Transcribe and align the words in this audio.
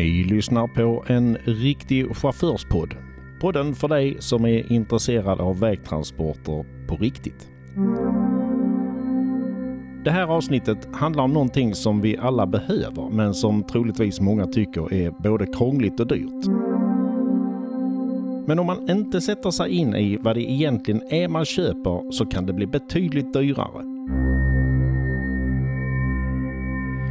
Ni 0.00 0.24
lyssnar 0.24 0.66
på 0.66 1.04
en 1.06 1.38
riktig 1.44 2.16
chaufförspodd. 2.16 2.94
Podden 3.40 3.74
för 3.74 3.88
dig 3.88 4.16
som 4.18 4.44
är 4.44 4.72
intresserad 4.72 5.40
av 5.40 5.60
vägtransporter 5.60 6.64
på 6.88 6.96
riktigt. 6.96 7.48
Det 10.04 10.10
här 10.10 10.26
avsnittet 10.26 10.88
handlar 10.92 11.24
om 11.24 11.32
någonting 11.32 11.74
som 11.74 12.00
vi 12.00 12.16
alla 12.16 12.46
behöver 12.46 13.10
men 13.10 13.34
som 13.34 13.62
troligtvis 13.62 14.20
många 14.20 14.46
tycker 14.46 14.92
är 14.92 15.10
både 15.10 15.46
krångligt 15.46 16.00
och 16.00 16.06
dyrt. 16.06 16.46
Men 18.46 18.58
om 18.58 18.66
man 18.66 18.90
inte 18.90 19.20
sätter 19.20 19.50
sig 19.50 19.70
in 19.70 19.94
i 19.94 20.16
vad 20.16 20.36
det 20.36 20.50
egentligen 20.50 21.02
är 21.10 21.28
man 21.28 21.44
köper 21.44 22.12
så 22.12 22.26
kan 22.26 22.46
det 22.46 22.52
bli 22.52 22.66
betydligt 22.66 23.32
dyrare. 23.32 23.89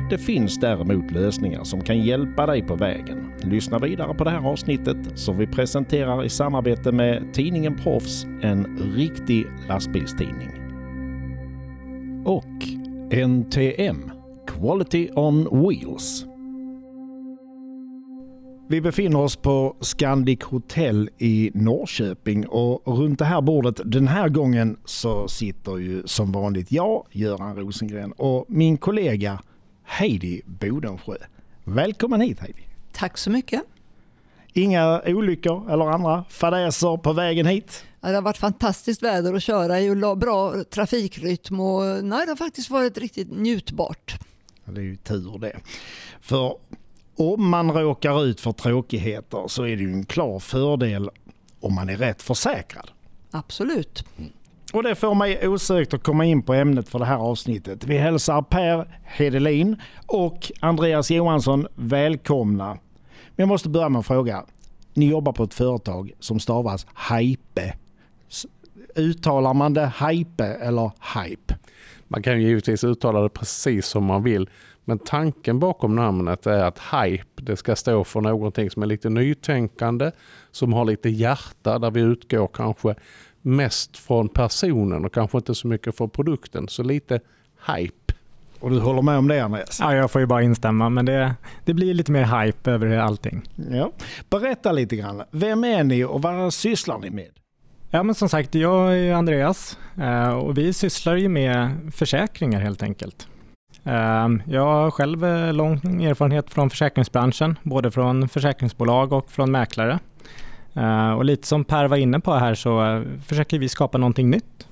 Det 0.09 0.17
finns 0.17 0.57
däremot 0.57 1.11
lösningar 1.11 1.63
som 1.63 1.81
kan 1.81 2.01
hjälpa 2.01 2.45
dig 2.45 2.63
på 2.63 2.75
vägen. 2.75 3.33
Lyssna 3.41 3.79
vidare 3.79 4.13
på 4.13 4.23
det 4.23 4.29
här 4.29 4.47
avsnittet 4.47 4.97
som 5.15 5.37
vi 5.37 5.47
presenterar 5.47 6.25
i 6.25 6.29
samarbete 6.29 6.91
med 6.91 7.33
tidningen 7.33 7.75
Proffs, 7.75 8.25
en 8.41 8.77
riktig 8.95 9.47
lastbilstidning. 9.67 10.50
Och 12.25 12.67
NTM, 13.27 14.11
Quality 14.47 15.09
on 15.15 15.47
Wheels. 15.51 16.25
Vi 18.69 18.81
befinner 18.81 19.19
oss 19.19 19.36
på 19.36 19.75
Scandic 19.79 20.43
Hotel 20.43 21.09
i 21.17 21.51
Norrköping 21.53 22.47
och 22.47 22.97
runt 22.97 23.19
det 23.19 23.25
här 23.25 23.41
bordet 23.41 23.81
den 23.86 24.07
här 24.07 24.29
gången 24.29 24.78
så 24.86 25.28
sitter 25.28 25.78
ju 25.78 26.03
som 26.05 26.31
vanligt 26.31 26.71
jag, 26.71 27.05
Göran 27.11 27.55
Rosengren 27.55 28.11
och 28.11 28.45
min 28.47 28.78
kollega 28.78 29.39
Heidi 29.89 30.42
Bodensjö. 30.46 31.16
Välkommen 31.64 32.22
hit 32.22 32.39
Heidi! 32.39 32.61
Tack 32.92 33.17
så 33.17 33.30
mycket! 33.30 33.64
Inga 34.54 35.02
olyckor 35.06 35.72
eller 35.72 35.86
andra 35.86 36.26
fadäser 36.30 36.98
på 36.98 37.14
vägen 37.14 37.46
hit? 37.46 37.84
Det 38.02 38.08
har 38.08 38.22
varit 38.22 38.38
fantastiskt 38.38 39.04
väder 39.04 39.34
att 39.34 39.44
köra 39.44 39.80
i 39.81 39.90
och 39.90 40.18
bra 40.18 40.64
trafikrytm 40.64 41.59
och 41.59 42.04
nej, 42.04 42.26
det 42.26 42.31
har 42.31 42.36
faktiskt 42.36 42.70
varit 42.70 42.98
riktigt 42.98 43.31
njutbart. 43.31 44.20
Det 44.66 44.81
är 44.81 44.86
ju 44.86 44.96
tur 44.96 45.38
det. 45.40 45.59
För 46.22 46.58
om 47.16 47.50
man 47.50 47.72
råkar 47.72 48.26
ut 48.26 48.42
för 48.42 48.52
tråkigheter 48.52 49.44
så 49.48 49.64
är 49.64 49.78
det 49.78 49.84
ju 49.84 49.94
en 49.94 50.06
klar 50.06 50.40
fördel 50.40 51.09
om 51.59 51.74
man 51.74 51.90
är 51.90 51.98
rätt 51.98 52.22
försäkrad. 52.22 52.92
Absolut. 53.31 54.06
Mm. 54.18 54.31
Och 54.73 54.84
det 54.84 54.95
får 54.95 55.16
mig 55.16 55.48
osökt 55.48 55.94
att 55.94 56.03
komma 56.03 56.25
in 56.25 56.42
på 56.42 56.53
ämnet 56.53 56.89
för 56.89 57.00
det 57.00 57.06
här 57.06 57.17
avsnittet. 57.17 57.84
Vi 57.84 57.98
hälsar 57.98 58.42
Per 58.42 59.00
Hedelin 59.03 59.81
och 60.08 60.52
Andreas 60.59 61.12
Johansson 61.12 61.67
välkomna. 61.75 62.67
Men 62.67 62.80
jag 63.36 63.47
måste 63.47 63.70
börja 63.70 63.90
med 63.90 64.00
att 64.00 64.08
fråga. 64.08 64.45
Ni 64.94 65.09
jobbar 65.09 65.34
på 65.34 65.44
ett 65.44 65.53
företag 65.53 66.12
som 66.20 66.40
stavas 66.40 66.88
Hype. 67.09 67.73
Uttalar 68.95 69.53
man 69.53 69.73
det 69.73 69.92
Hype 70.08 70.45
eller 70.45 70.92
Hype? 71.16 71.56
Man 72.08 72.23
kan 72.23 72.42
givetvis 72.42 72.84
uttala 72.84 73.22
det 73.22 73.30
precis 73.30 73.86
som 73.86 74.03
man 74.03 74.23
vill. 74.23 74.50
Men 74.86 75.00
tanken 75.00 75.59
bakom 75.59 75.95
namnet 75.95 76.47
är 76.47 76.64
att 76.64 76.80
hype, 76.80 77.42
det 77.42 77.56
ska 77.56 77.75
stå 77.75 78.03
för 78.03 78.22
någonting 78.22 78.70
som 78.70 78.84
är 78.84 78.88
lite 78.88 79.09
nytänkande, 79.09 80.12
som 80.52 80.73
har 80.73 80.86
lite 80.86 81.09
hjärta, 81.09 81.80
där 81.80 81.92
vi 81.92 82.02
utgår 82.02 82.50
kanske 82.53 82.95
mest 83.42 83.98
från 83.98 84.30
personen 84.30 85.06
och 85.06 85.14
kanske 85.14 85.38
inte 85.38 85.56
så 85.56 85.68
mycket 85.68 85.98
från 85.98 86.09
produkten. 86.09 86.68
Så 86.68 86.84
lite 86.84 87.20
hype. 87.68 88.14
Och 88.59 88.70
du 88.70 88.80
håller 88.80 89.02
med 89.02 89.18
om 89.18 89.28
det 89.28 89.40
Andreas? 89.40 89.80
Ja, 89.80 89.96
jag 89.96 90.12
får 90.12 90.22
ju 90.22 90.28
bara 90.28 90.42
instämma, 90.42 90.90
men 90.90 91.06
det, 91.06 91.36
det 91.66 91.73
blir 91.73 91.94
lite 91.94 92.12
mer 92.12 92.44
hype 92.44 92.72
över 92.72 92.98
allting. 92.98 93.42
Ja. 93.72 93.92
Berätta 94.30 94.72
lite 94.72 94.96
grann. 94.96 95.23
Vem 95.31 95.64
är 95.64 95.84
ni 95.84 96.04
och 96.04 96.22
vad 96.22 96.54
sysslar 96.54 96.98
ni 96.98 97.09
med? 97.09 97.30
Ja, 97.90 98.03
men 98.03 98.16
som 98.16 98.30
sagt, 98.30 98.56
jag 98.56 98.97
är 98.97 99.13
Andreas 99.13 99.78
eh, 100.02 100.30
och 100.30 100.58
vi 100.58 100.74
sysslar 100.74 101.16
ju 101.16 101.30
med 101.30 101.72
försäkringar 101.94 102.59
helt 102.59 102.84
enkelt. 102.84 103.28
Eh, 103.84 104.28
jag 104.46 104.66
har 104.66 104.92
själv 104.92 105.25
eh, 105.25 105.53
lång 105.53 106.03
erfarenhet 106.03 106.50
från 106.50 106.69
försäkringsbranschen, 106.69 107.59
både 107.63 107.92
från 107.92 108.30
försäkringsbolag 108.30 109.13
och 109.13 109.31
från 109.31 109.52
mäklare. 109.52 110.00
Eh, 110.79 111.12
och 111.12 111.25
lite 111.25 111.47
som 111.47 111.63
Per 111.63 111.88
var 111.88 111.97
inne 111.97 112.19
på 112.19 112.34
här 112.34 112.56
så 112.56 112.85
eh, 112.85 113.01
försöker 113.25 113.59
vi 113.59 113.69
skapa 113.69 113.97
någonting 113.97 114.29
nytt. 114.29 114.67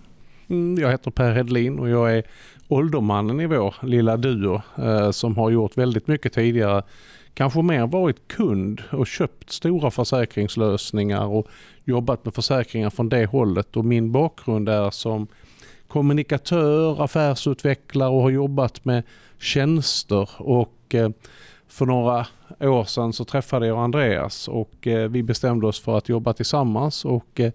Mm, 0.49 0.77
jag 0.81 0.91
heter 0.91 1.11
Per 1.11 1.31
Hedlin 1.31 1.79
och 1.79 1.89
jag 1.89 2.17
är 2.17 2.23
åldermannen 2.67 3.39
i 3.39 3.45
vår 3.45 3.75
lilla 3.81 4.17
duo 4.17 4.61
eh, 4.77 5.11
som 5.11 5.37
har 5.37 5.49
gjort 5.49 5.77
väldigt 5.77 6.07
mycket 6.07 6.33
tidigare. 6.33 6.83
Kanske 7.33 7.61
mer 7.61 7.87
varit 7.87 8.27
kund 8.27 8.81
och 8.91 9.07
köpt 9.07 9.49
stora 9.49 9.91
försäkringslösningar 9.91 11.25
och 11.25 11.47
jobbat 11.83 12.25
med 12.25 12.33
försäkringar 12.33 12.89
från 12.89 13.09
det 13.09 13.25
hållet. 13.25 13.77
Och 13.77 13.85
min 13.85 14.11
bakgrund 14.11 14.69
är 14.69 14.89
som 14.89 15.27
kommunikatör, 15.87 17.03
affärsutvecklare 17.03 18.09
och 18.09 18.21
har 18.21 18.29
jobbat 18.29 18.85
med 18.85 19.03
tjänster 19.39 20.29
och 20.37 20.95
för 21.77 21.85
några 21.85 22.25
år 22.59 22.83
sedan 22.83 23.13
så 23.13 23.25
träffade 23.25 23.67
jag 23.67 23.77
Andreas 23.77 24.47
och 24.47 24.87
eh, 24.87 25.09
vi 25.09 25.23
bestämde 25.23 25.67
oss 25.67 25.79
för 25.79 25.97
att 25.97 26.09
jobba 26.09 26.33
tillsammans 26.33 27.05
och 27.05 27.39
eh, 27.39 27.51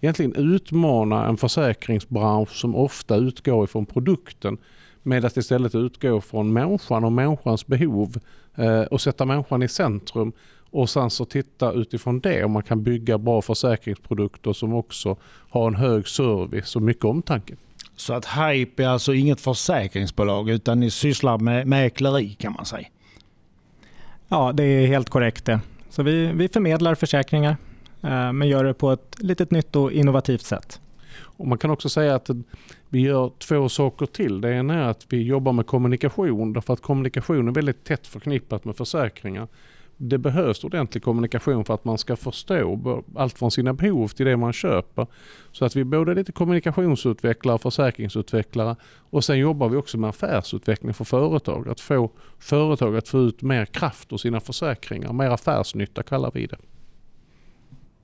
egentligen 0.00 0.34
utmana 0.36 1.26
en 1.26 1.36
försäkringsbransch 1.36 2.50
som 2.50 2.76
ofta 2.76 3.16
utgår 3.16 3.64
ifrån 3.64 3.86
produkten 3.86 4.58
med 5.02 5.24
att 5.24 5.36
istället 5.36 5.74
utgå 5.74 6.20
från 6.20 6.52
människan 6.52 7.04
och 7.04 7.12
människans 7.12 7.66
behov 7.66 8.18
eh, 8.54 8.80
och 8.80 9.00
sätta 9.00 9.24
människan 9.24 9.62
i 9.62 9.68
centrum 9.68 10.32
och 10.70 10.90
sen 10.90 11.10
så 11.10 11.24
titta 11.24 11.72
utifrån 11.72 12.20
det 12.20 12.44
om 12.44 12.52
man 12.52 12.62
kan 12.62 12.82
bygga 12.82 13.18
bra 13.18 13.42
försäkringsprodukter 13.42 14.52
som 14.52 14.74
också 14.74 15.16
har 15.50 15.66
en 15.66 15.74
hög 15.74 16.08
service 16.08 16.76
och 16.76 16.82
mycket 16.82 17.04
omtanke. 17.04 17.54
Så 17.96 18.14
att 18.14 18.26
Hype 18.26 18.84
är 18.84 18.88
alltså 18.88 19.14
inget 19.14 19.40
försäkringsbolag 19.40 20.50
utan 20.50 20.80
ni 20.80 20.90
sysslar 20.90 21.38
med 21.38 21.66
mäkleri 21.66 22.34
kan 22.34 22.52
man 22.52 22.64
säga? 22.64 22.88
Ja, 24.28 24.52
det 24.52 24.64
är 24.64 24.86
helt 24.86 25.10
korrekt 25.10 25.44
det. 25.44 25.60
Så 25.90 26.02
vi, 26.02 26.32
vi 26.32 26.48
förmedlar 26.48 26.94
försäkringar 26.94 27.56
eh, 28.02 28.32
men 28.32 28.48
gör 28.48 28.64
det 28.64 28.74
på 28.74 28.92
ett 28.92 29.16
litet 29.18 29.50
nytt 29.50 29.76
och 29.76 29.92
innovativt 29.92 30.42
sätt. 30.42 30.80
Och 31.18 31.46
man 31.46 31.58
kan 31.58 31.70
också 31.70 31.88
säga 31.88 32.14
att 32.14 32.30
vi 32.88 33.00
gör 33.00 33.30
två 33.38 33.68
saker 33.68 34.06
till. 34.06 34.40
Det 34.40 34.54
ena 34.54 34.74
är 34.74 34.88
att 34.88 35.06
vi 35.08 35.22
jobbar 35.22 35.52
med 35.52 35.66
kommunikation 35.66 36.52
därför 36.52 36.72
att 36.72 36.82
kommunikation 36.82 37.48
är 37.48 37.52
väldigt 37.52 37.84
tätt 37.84 38.06
förknippat 38.06 38.64
med 38.64 38.76
försäkringar 38.76 39.48
det 39.96 40.18
behövs 40.18 40.64
ordentlig 40.64 41.02
kommunikation 41.02 41.64
för 41.64 41.74
att 41.74 41.84
man 41.84 41.98
ska 41.98 42.16
förstå 42.16 43.02
allt 43.14 43.38
från 43.38 43.50
sina 43.50 43.72
behov 43.72 44.08
till 44.08 44.26
det 44.26 44.36
man 44.36 44.52
köper. 44.52 45.06
Så 45.52 45.64
att 45.64 45.76
vi 45.76 45.80
är 45.80 45.84
både 45.84 46.14
lite 46.14 46.32
kommunikationsutvecklare 46.32 47.54
och 47.54 47.62
försäkringsutvecklare 47.62 48.76
och 49.10 49.24
sen 49.24 49.38
jobbar 49.38 49.68
vi 49.68 49.76
också 49.76 49.98
med 49.98 50.10
affärsutveckling 50.10 50.94
för 50.94 51.04
företag. 51.04 51.68
Att 51.68 51.80
få 51.80 52.10
företag 52.38 52.96
att 52.96 53.08
få 53.08 53.18
ut 53.18 53.42
mer 53.42 53.64
kraft 53.64 54.12
ur 54.12 54.16
sina 54.16 54.40
försäkringar, 54.40 55.12
mer 55.12 55.30
affärsnytta 55.30 56.02
kallar 56.02 56.30
vi 56.34 56.46
det. 56.46 56.58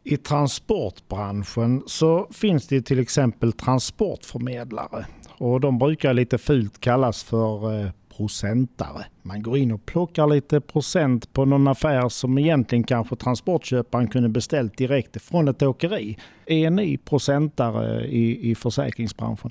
I 0.04 0.16
transportbranschen 0.16 1.82
så 1.86 2.28
finns 2.30 2.66
det 2.66 2.82
till 2.82 2.98
exempel 2.98 3.52
transportförmedlare 3.52 5.06
och 5.38 5.60
de 5.60 5.78
brukar 5.78 6.14
lite 6.14 6.38
fult 6.38 6.80
kallas 6.80 7.24
för 7.24 7.80
eh, 7.80 7.90
procentare. 8.16 9.04
Man 9.22 9.42
går 9.42 9.58
in 9.58 9.72
och 9.72 9.86
plockar 9.86 10.26
lite 10.26 10.60
procent 10.60 11.32
på 11.32 11.44
någon 11.44 11.68
affär 11.68 12.08
som 12.08 12.38
egentligen 12.38 12.84
kanske 12.84 13.16
transportköparen 13.16 14.08
kunde 14.08 14.28
beställt 14.28 14.76
direkt 14.76 15.22
från 15.22 15.48
ett 15.48 15.62
åkeri. 15.62 16.18
Är 16.46 16.70
ni 16.70 16.98
procentare 16.98 18.06
i, 18.06 18.50
i 18.50 18.54
försäkringsbranschen? 18.54 19.50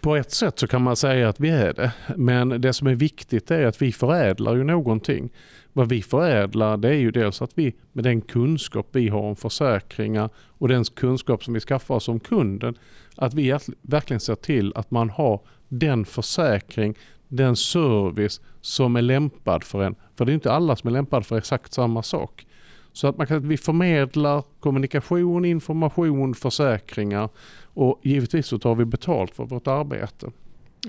På 0.00 0.16
ett 0.16 0.30
sätt 0.30 0.58
så 0.58 0.66
kan 0.66 0.82
man 0.82 0.96
säga 0.96 1.28
att 1.28 1.40
vi 1.40 1.50
är 1.50 1.72
det. 1.72 1.92
Men 2.16 2.48
det 2.48 2.72
som 2.72 2.86
är 2.86 2.94
viktigt 2.94 3.50
är 3.50 3.66
att 3.66 3.82
vi 3.82 3.92
förädlar 3.92 4.56
ju 4.56 4.64
någonting. 4.64 5.30
Vad 5.72 5.88
vi 5.88 6.02
förädlar 6.02 6.76
det 6.76 6.88
är 6.88 6.92
ju 6.92 7.10
dels 7.10 7.42
att 7.42 7.50
vi 7.54 7.74
med 7.92 8.04
den 8.04 8.20
kunskap 8.20 8.88
vi 8.92 9.08
har 9.08 9.20
om 9.20 9.36
försäkringar 9.36 10.30
och 10.36 10.68
den 10.68 10.84
kunskap 10.84 11.44
som 11.44 11.54
vi 11.54 11.60
skaffar 11.60 11.94
oss 11.94 12.08
om 12.08 12.20
kunden, 12.20 12.74
att 13.16 13.34
vi 13.34 13.58
verkligen 13.82 14.20
ser 14.20 14.34
till 14.34 14.72
att 14.74 14.90
man 14.90 15.10
har 15.10 15.40
den 15.68 16.04
försäkring 16.04 16.94
den 17.28 17.56
service 17.56 18.40
som 18.60 18.96
är 18.96 19.02
lämpad 19.02 19.64
för 19.64 19.82
en. 19.82 19.94
För 20.16 20.24
det 20.24 20.32
är 20.32 20.34
inte 20.34 20.52
alla 20.52 20.76
som 20.76 20.88
är 20.88 20.92
lämpade 20.92 21.24
för 21.24 21.38
exakt 21.38 21.72
samma 21.72 22.02
sak. 22.02 22.46
Så 22.92 23.06
att 23.06 23.18
man 23.18 23.26
kan, 23.26 23.48
vi 23.48 23.56
förmedlar 23.56 24.44
kommunikation, 24.60 25.44
information, 25.44 26.34
försäkringar 26.34 27.28
och 27.74 28.00
givetvis 28.02 28.46
så 28.46 28.58
tar 28.58 28.74
vi 28.74 28.84
betalt 28.84 29.34
för 29.34 29.44
vårt 29.44 29.66
arbete. 29.66 30.30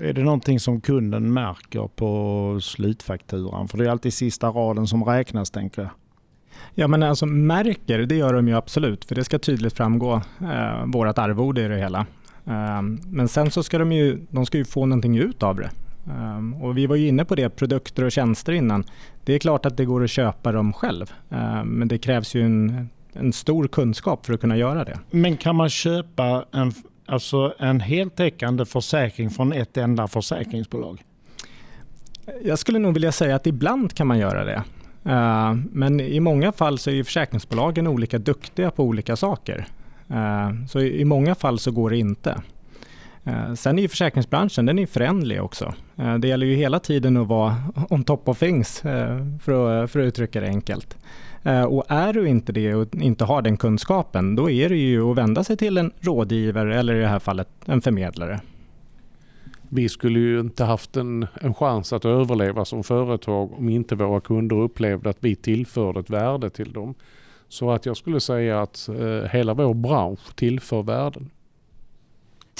Är 0.00 0.12
det 0.12 0.22
någonting 0.22 0.60
som 0.60 0.80
kunden 0.80 1.32
märker 1.32 1.88
på 1.96 2.58
slutfakturan? 2.62 3.68
För 3.68 3.78
det 3.78 3.84
är 3.84 3.88
alltid 3.88 4.14
sista 4.14 4.48
raden 4.48 4.86
som 4.86 5.04
räknas 5.04 5.50
tänker 5.50 5.82
jag. 5.82 5.90
Ja 6.74 6.88
men 6.88 7.02
alltså 7.02 7.26
märker, 7.26 7.98
det 7.98 8.14
gör 8.14 8.34
de 8.34 8.48
ju 8.48 8.54
absolut 8.56 9.04
för 9.04 9.14
det 9.14 9.24
ska 9.24 9.38
tydligt 9.38 9.76
framgå 9.76 10.14
eh, 10.40 10.86
vårat 10.86 11.18
arvode 11.18 11.64
i 11.64 11.68
det 11.68 11.78
hela. 11.78 12.06
Eh, 12.46 12.82
men 13.10 13.28
sen 13.28 13.50
så 13.50 13.62
ska 13.62 13.78
de 13.78 13.92
ju, 13.92 14.26
de 14.30 14.46
ska 14.46 14.58
ju 14.58 14.64
få 14.64 14.86
någonting 14.86 15.16
ut 15.18 15.42
av 15.42 15.56
det. 15.56 15.70
Ehm, 16.08 16.54
och 16.54 16.78
vi 16.78 16.86
var 16.86 16.96
ju 16.96 17.08
inne 17.08 17.24
på 17.24 17.34
det, 17.34 17.50
produkter 17.50 18.04
och 18.04 18.12
tjänster 18.12 18.52
innan. 18.52 18.84
Det 19.24 19.34
är 19.34 19.38
klart 19.38 19.66
att 19.66 19.76
det 19.76 19.84
går 19.84 20.04
att 20.04 20.10
köpa 20.10 20.52
dem 20.52 20.72
själv, 20.72 21.12
ehm, 21.30 21.68
men 21.68 21.88
det 21.88 21.98
krävs 21.98 22.34
ju 22.34 22.42
en, 22.42 22.88
en 23.12 23.32
stor 23.32 23.68
kunskap 23.68 24.26
för 24.26 24.34
att 24.34 24.40
kunna 24.40 24.56
göra 24.56 24.84
det. 24.84 24.98
Men 25.10 25.36
kan 25.36 25.56
man 25.56 25.68
köpa 25.68 26.44
en, 26.52 26.72
alltså 27.06 27.54
en 27.58 27.80
heltäckande 27.80 28.64
försäkring 28.64 29.30
från 29.30 29.52
ett 29.52 29.76
enda 29.76 30.08
försäkringsbolag? 30.08 31.02
Jag 32.42 32.58
skulle 32.58 32.78
nog 32.78 32.94
vilja 32.94 33.12
säga 33.12 33.36
att 33.36 33.46
ibland 33.46 33.94
kan 33.94 34.06
man 34.06 34.18
göra 34.18 34.44
det. 34.44 34.64
Ehm, 35.04 35.68
men 35.72 36.00
i 36.00 36.20
många 36.20 36.52
fall 36.52 36.78
så 36.78 36.90
är 36.90 37.02
försäkringsbolagen 37.04 37.86
olika 37.86 38.18
duktiga 38.18 38.70
på 38.70 38.84
olika 38.84 39.16
saker. 39.16 39.66
Så 40.68 40.80
i 40.80 41.04
många 41.04 41.34
fall 41.34 41.58
så 41.58 41.70
går 41.70 41.90
det 41.90 41.98
inte. 41.98 42.42
Eh, 43.24 43.54
sen 43.54 43.78
är 43.78 43.82
ju 43.82 43.88
försäkringsbranschen 43.88 44.66
den 44.66 44.78
är 44.78 44.86
förändlig 44.86 45.42
också. 45.42 45.74
Eh, 45.96 46.14
det 46.14 46.28
gäller 46.28 46.46
ju 46.46 46.54
hela 46.54 46.78
tiden 46.80 47.16
att 47.16 47.26
vara 47.26 47.56
on 47.90 48.04
top 48.04 48.28
of 48.28 48.38
things 48.38 48.84
eh, 48.84 49.26
för 49.42 49.82
att, 49.82 49.90
för 49.90 50.00
att 50.00 50.04
uttrycka 50.04 50.40
det 50.40 50.48
enkelt. 50.48 50.96
Och 51.68 51.84
är 51.88 52.12
du 52.12 52.28
inte 52.28 52.52
det 52.52 52.74
och 52.74 52.94
inte 52.94 53.24
har 53.24 53.42
den 53.42 53.56
kunskapen, 53.56 54.36
då 54.36 54.50
är 54.50 54.68
det 54.68 54.76
ju 54.76 55.10
att 55.10 55.16
vända 55.16 55.44
sig 55.44 55.56
till 55.56 55.78
en 55.78 55.92
rådgivare 56.00 56.78
eller 56.78 56.94
i 56.94 57.00
det 57.00 57.06
här 57.06 57.18
fallet 57.18 57.48
en 57.64 57.80
förmedlare. 57.80 58.40
Vi 59.68 59.88
skulle 59.88 60.18
ju 60.18 60.40
inte 60.40 60.64
haft 60.64 60.96
en, 60.96 61.26
en 61.40 61.54
chans 61.54 61.92
att 61.92 62.04
överleva 62.04 62.64
som 62.64 62.84
företag 62.84 63.52
om 63.52 63.68
inte 63.68 63.94
våra 63.94 64.20
kunder 64.20 64.56
upplevde 64.56 65.10
att 65.10 65.16
vi 65.20 65.36
tillförde 65.36 66.00
ett 66.00 66.10
värde 66.10 66.50
till 66.50 66.72
dem. 66.72 66.94
Så 67.48 67.70
att 67.70 67.86
jag 67.86 67.96
skulle 67.96 68.20
säga 68.20 68.62
att 68.62 68.88
eh, 68.88 69.30
hela 69.30 69.54
vår 69.54 69.74
bransch 69.74 70.34
tillför 70.34 70.82
värden. 70.82 71.30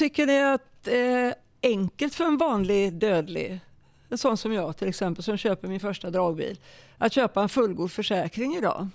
Tycker 0.00 0.26
ni 0.26 0.42
att 0.42 0.62
det 0.84 0.96
är 0.96 1.34
enkelt 1.62 2.14
för 2.14 2.24
en 2.24 2.36
vanlig 2.36 2.92
dödlig, 2.92 3.60
en 4.08 4.18
sån 4.18 4.36
som 4.36 4.52
jag 4.52 4.76
till 4.76 4.88
exempel, 4.88 5.24
som 5.24 5.36
köper 5.36 5.68
min 5.68 5.80
första 5.80 6.10
dragbil, 6.10 6.58
att 6.98 7.12
köpa 7.12 7.42
en 7.42 7.48
fullgod 7.48 7.92
försäkring 7.92 8.56
idag? 8.56 8.88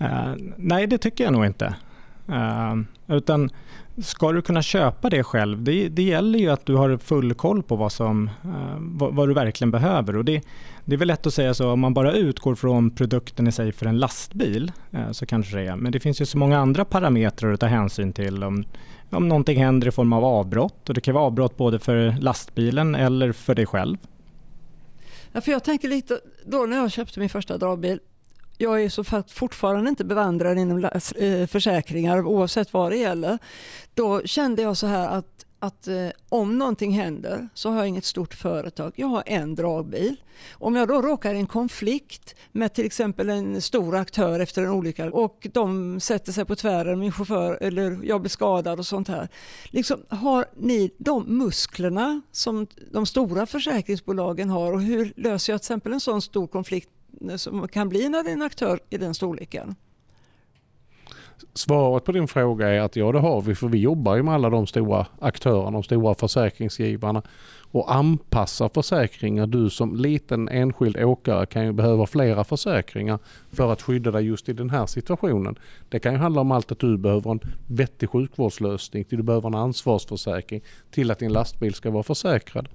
Uh, 0.00 0.34
nej, 0.56 0.86
det 0.86 0.98
tycker 0.98 1.24
jag 1.24 1.32
nog 1.32 1.46
inte. 1.46 1.74
Uh, 2.28 2.82
utan 3.16 3.50
ska 3.98 4.32
du 4.32 4.42
kunna 4.42 4.62
köpa 4.62 5.10
det 5.10 5.24
själv, 5.24 5.62
det, 5.62 5.88
det 5.88 6.02
gäller 6.02 6.38
ju 6.38 6.50
att 6.50 6.66
du 6.66 6.74
har 6.74 6.96
full 6.96 7.34
koll 7.34 7.62
på 7.62 7.76
vad, 7.76 7.92
som, 7.92 8.30
uh, 8.44 8.76
vad, 8.78 9.14
vad, 9.14 9.28
du 9.28 9.34
verkligen 9.34 9.70
behöver. 9.70 10.16
Och 10.16 10.24
det, 10.24 10.42
det 10.84 10.94
är 10.94 10.98
väl 10.98 11.08
lätt 11.08 11.26
att 11.26 11.34
säga 11.34 11.54
så, 11.54 11.70
om 11.70 11.80
man 11.80 11.94
bara 11.94 12.12
utgår 12.12 12.54
från 12.54 12.90
produkten 12.90 13.46
i 13.46 13.52
sig 13.52 13.72
för 13.72 13.86
en 13.86 13.98
lastbil, 13.98 14.72
så 15.12 15.26
kanske 15.26 15.56
det 15.56 15.66
är. 15.66 15.76
Men 15.76 15.92
det 15.92 16.00
finns 16.00 16.20
ju 16.20 16.26
så 16.26 16.38
många 16.38 16.58
andra 16.58 16.84
parametrar 16.84 17.52
att 17.52 17.60
ta 17.60 17.66
hänsyn 17.66 18.12
till. 18.12 18.44
Om, 18.44 18.64
om 19.12 19.28
någonting 19.28 19.58
händer 19.58 19.88
i 19.88 19.90
form 19.90 20.12
av 20.12 20.24
avbrott. 20.24 20.88
Och 20.88 20.94
det 20.94 21.00
kan 21.00 21.14
vara 21.14 21.24
avbrott 21.24 21.56
både 21.56 21.78
för 21.78 22.16
lastbilen 22.20 22.94
eller 22.94 23.32
för 23.32 23.54
dig 23.54 23.66
själv. 23.66 23.96
Ja, 25.32 25.40
för 25.40 25.52
jag 25.52 25.64
tänker 25.64 25.88
lite 25.88 26.20
då 26.46 26.66
när 26.66 26.76
jag 26.76 26.92
köpte 26.92 27.20
min 27.20 27.28
första 27.28 27.58
dragbil. 27.58 28.00
Jag 28.58 28.82
är 28.82 28.88
så 28.88 29.04
fortfarande 29.28 29.90
inte 29.90 30.04
bevandrad 30.04 30.58
inom 30.58 30.84
eh, 30.84 31.46
försäkringar 31.46 32.26
oavsett 32.26 32.72
vad 32.72 32.92
det 32.92 32.96
gäller. 32.96 33.38
Då 33.94 34.22
kände 34.24 34.62
jag 34.62 34.76
så 34.76 34.86
här 34.86 35.08
att 35.08 35.46
att 35.62 35.88
eh, 35.88 36.08
om 36.28 36.58
någonting 36.58 36.92
händer 36.92 37.48
så 37.54 37.70
har 37.70 37.76
jag 37.76 37.88
inget 37.88 38.04
stort 38.04 38.34
företag. 38.34 38.92
Jag 38.96 39.06
har 39.06 39.22
en 39.26 39.54
dragbil. 39.54 40.16
Om 40.52 40.76
jag 40.76 40.88
då 40.88 41.02
råkar 41.02 41.34
i 41.34 41.38
en 41.38 41.46
konflikt 41.46 42.34
med 42.52 42.74
till 42.74 42.86
exempel 42.86 43.30
en 43.30 43.62
stor 43.62 43.96
aktör 43.96 44.40
efter 44.40 44.62
en 44.62 44.70
olycka 44.70 45.10
och 45.10 45.46
de 45.52 46.00
sätter 46.00 46.32
sig 46.32 46.44
på 46.44 46.56
tvären, 46.56 46.98
min 46.98 47.12
chaufför 47.12 47.58
eller 47.60 48.00
jag 48.02 48.20
blir 48.20 48.30
skadad 48.30 48.78
och 48.78 48.86
sånt 48.86 49.08
här. 49.08 49.28
Liksom, 49.64 50.02
har 50.08 50.44
ni 50.56 50.90
de 50.98 51.24
musklerna 51.38 52.22
som 52.32 52.66
de 52.90 53.06
stora 53.06 53.46
försäkringsbolagen 53.46 54.50
har 54.50 54.72
och 54.72 54.82
hur 54.82 55.12
löser 55.16 55.52
jag 55.52 55.60
till 55.60 55.66
exempel 55.66 55.92
en 55.92 56.00
sån 56.00 56.22
stor 56.22 56.46
konflikt 56.46 56.90
som 57.36 57.68
kan 57.68 57.88
bli 57.88 58.08
när 58.08 58.22
det 58.22 58.30
är 58.30 58.34
en 58.34 58.42
aktör 58.42 58.80
i 58.90 58.96
den 58.96 59.14
storleken? 59.14 59.74
Svaret 61.54 62.04
på 62.04 62.12
din 62.12 62.28
fråga 62.28 62.68
är 62.68 62.80
att 62.80 62.96
ja 62.96 63.12
det 63.12 63.18
har 63.18 63.40
vi 63.40 63.54
för 63.54 63.68
vi 63.68 63.78
jobbar 63.78 64.16
ju 64.16 64.22
med 64.22 64.34
alla 64.34 64.50
de 64.50 64.66
stora 64.66 65.06
aktörerna, 65.18 65.70
de 65.70 65.82
stora 65.82 66.14
försäkringsgivarna 66.14 67.22
och 67.72 67.94
anpassar 67.94 68.68
försäkringar. 68.68 69.46
Du 69.46 69.70
som 69.70 69.96
liten 69.96 70.48
enskild 70.48 70.96
åkare 70.96 71.46
kan 71.46 71.64
ju 71.64 71.72
behöva 71.72 72.06
flera 72.06 72.44
försäkringar 72.44 73.18
för 73.50 73.72
att 73.72 73.82
skydda 73.82 74.10
dig 74.10 74.24
just 74.24 74.48
i 74.48 74.52
den 74.52 74.70
här 74.70 74.86
situationen. 74.86 75.58
Det 75.88 75.98
kan 75.98 76.12
ju 76.12 76.18
handla 76.18 76.40
om 76.40 76.50
allt 76.50 76.72
att 76.72 76.78
du 76.78 76.98
behöver 76.98 77.30
en 77.30 77.40
vettig 77.66 78.10
sjukvårdslösning, 78.10 79.04
till 79.04 79.18
du 79.18 79.24
behöver 79.24 79.48
en 79.48 79.54
ansvarsförsäkring, 79.54 80.60
till 80.90 81.10
att 81.10 81.18
din 81.18 81.32
lastbil 81.32 81.74
ska 81.74 81.90
vara 81.90 82.02
försäkrad. 82.02 82.68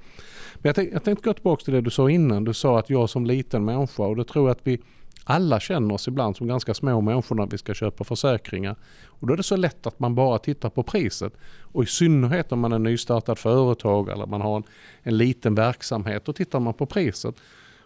Men 0.54 0.70
jag, 0.70 0.76
tänkte, 0.76 0.96
jag 0.96 1.04
tänkte 1.04 1.30
gå 1.30 1.34
tillbaka 1.34 1.64
till 1.64 1.74
det 1.74 1.82
du 1.82 1.90
sa 1.90 2.10
innan. 2.10 2.44
Du 2.44 2.54
sa 2.54 2.80
att 2.80 2.90
jag 2.90 3.10
som 3.10 3.26
liten 3.26 3.66
människa 3.66 4.04
och 4.04 4.16
det 4.16 4.24
tror 4.24 4.48
jag 4.48 4.52
att 4.52 4.68
vi 4.68 4.80
alla 5.24 5.60
känner 5.60 5.94
oss 5.94 6.08
ibland 6.08 6.38
som 6.38 6.48
ganska 6.48 6.74
små 6.74 7.02
människor 7.02 7.36
när 7.36 7.48
vi 7.48 7.58
ska 7.58 7.74
köpa 7.74 8.04
försäkringar. 8.04 8.76
Och 9.06 9.28
då 9.28 9.34
är 9.34 9.38
det 9.38 9.44
så 9.44 9.56
lätt 9.56 9.88
att 9.88 10.00
man 10.00 10.16
bara 10.16 10.40
tittar 10.40 10.70
på 10.70 10.84
priset. 10.84 11.34
Och 11.62 11.84
i 11.84 11.86
synnerhet 11.86 12.52
om 12.52 12.60
man 12.60 12.72
är 12.72 12.80
nystartat 12.80 13.40
företag 13.40 14.10
eller 14.10 14.26
man 14.26 14.42
har 14.42 14.58
en, 14.58 14.64
en 15.04 15.18
liten 15.18 15.56
verksamhet, 15.56 16.26
då 16.26 16.34
tittar 16.34 16.60
man 16.60 16.74
på 16.74 16.86
priset. 16.86 17.36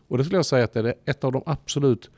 Och 0.07 0.17
det 0.17 0.23
skulle 0.23 0.37
jag 0.37 0.45
säga 0.45 0.63
att 0.63 0.73
det 0.73 0.79
är 0.79 0.93
ett 1.05 1.23
av 1.23 1.31
de 1.31 1.43
absolut 1.45 2.09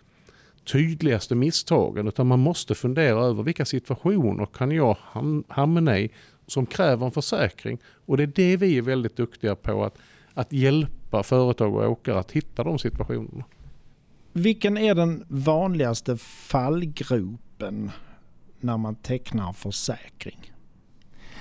tydligaste 0.65 1.36
misstagen. 1.36 2.07
Utan 2.07 2.27
man 2.27 2.39
måste 2.39 2.75
fundera 2.75 3.19
över 3.25 3.44
vilka 3.44 3.65
situationer 3.65 4.45
kan 4.45 4.71
jag 4.71 4.98
hamna 5.48 6.00
i 6.00 6.10
som 6.48 6.65
kräver 6.65 7.06
en 7.06 7.12
försäkring. 7.12 7.77
Och 8.06 8.18
det 8.18 8.24
är 8.24 8.27
det 8.27 8.57
vi 8.57 8.77
är 8.77 8.81
väldigt 8.81 9.15
duktiga 9.15 9.56
på, 9.56 9.83
att, 9.83 9.98
att 10.33 10.54
hjälpa 10.54 11.24
företag 11.24 11.75
och 11.75 11.92
åkare 11.92 12.19
att 12.19 12.31
hitta 12.31 12.63
de 12.63 12.80
situationerna. 12.80 13.44
Vilken 14.33 14.77
är 14.77 14.95
den 14.95 15.24
vanligaste 15.27 16.18
fallgropen 16.18 17.91
när 18.59 18.77
man 18.77 18.95
tecknar 18.95 19.53
försäkring? 19.53 20.53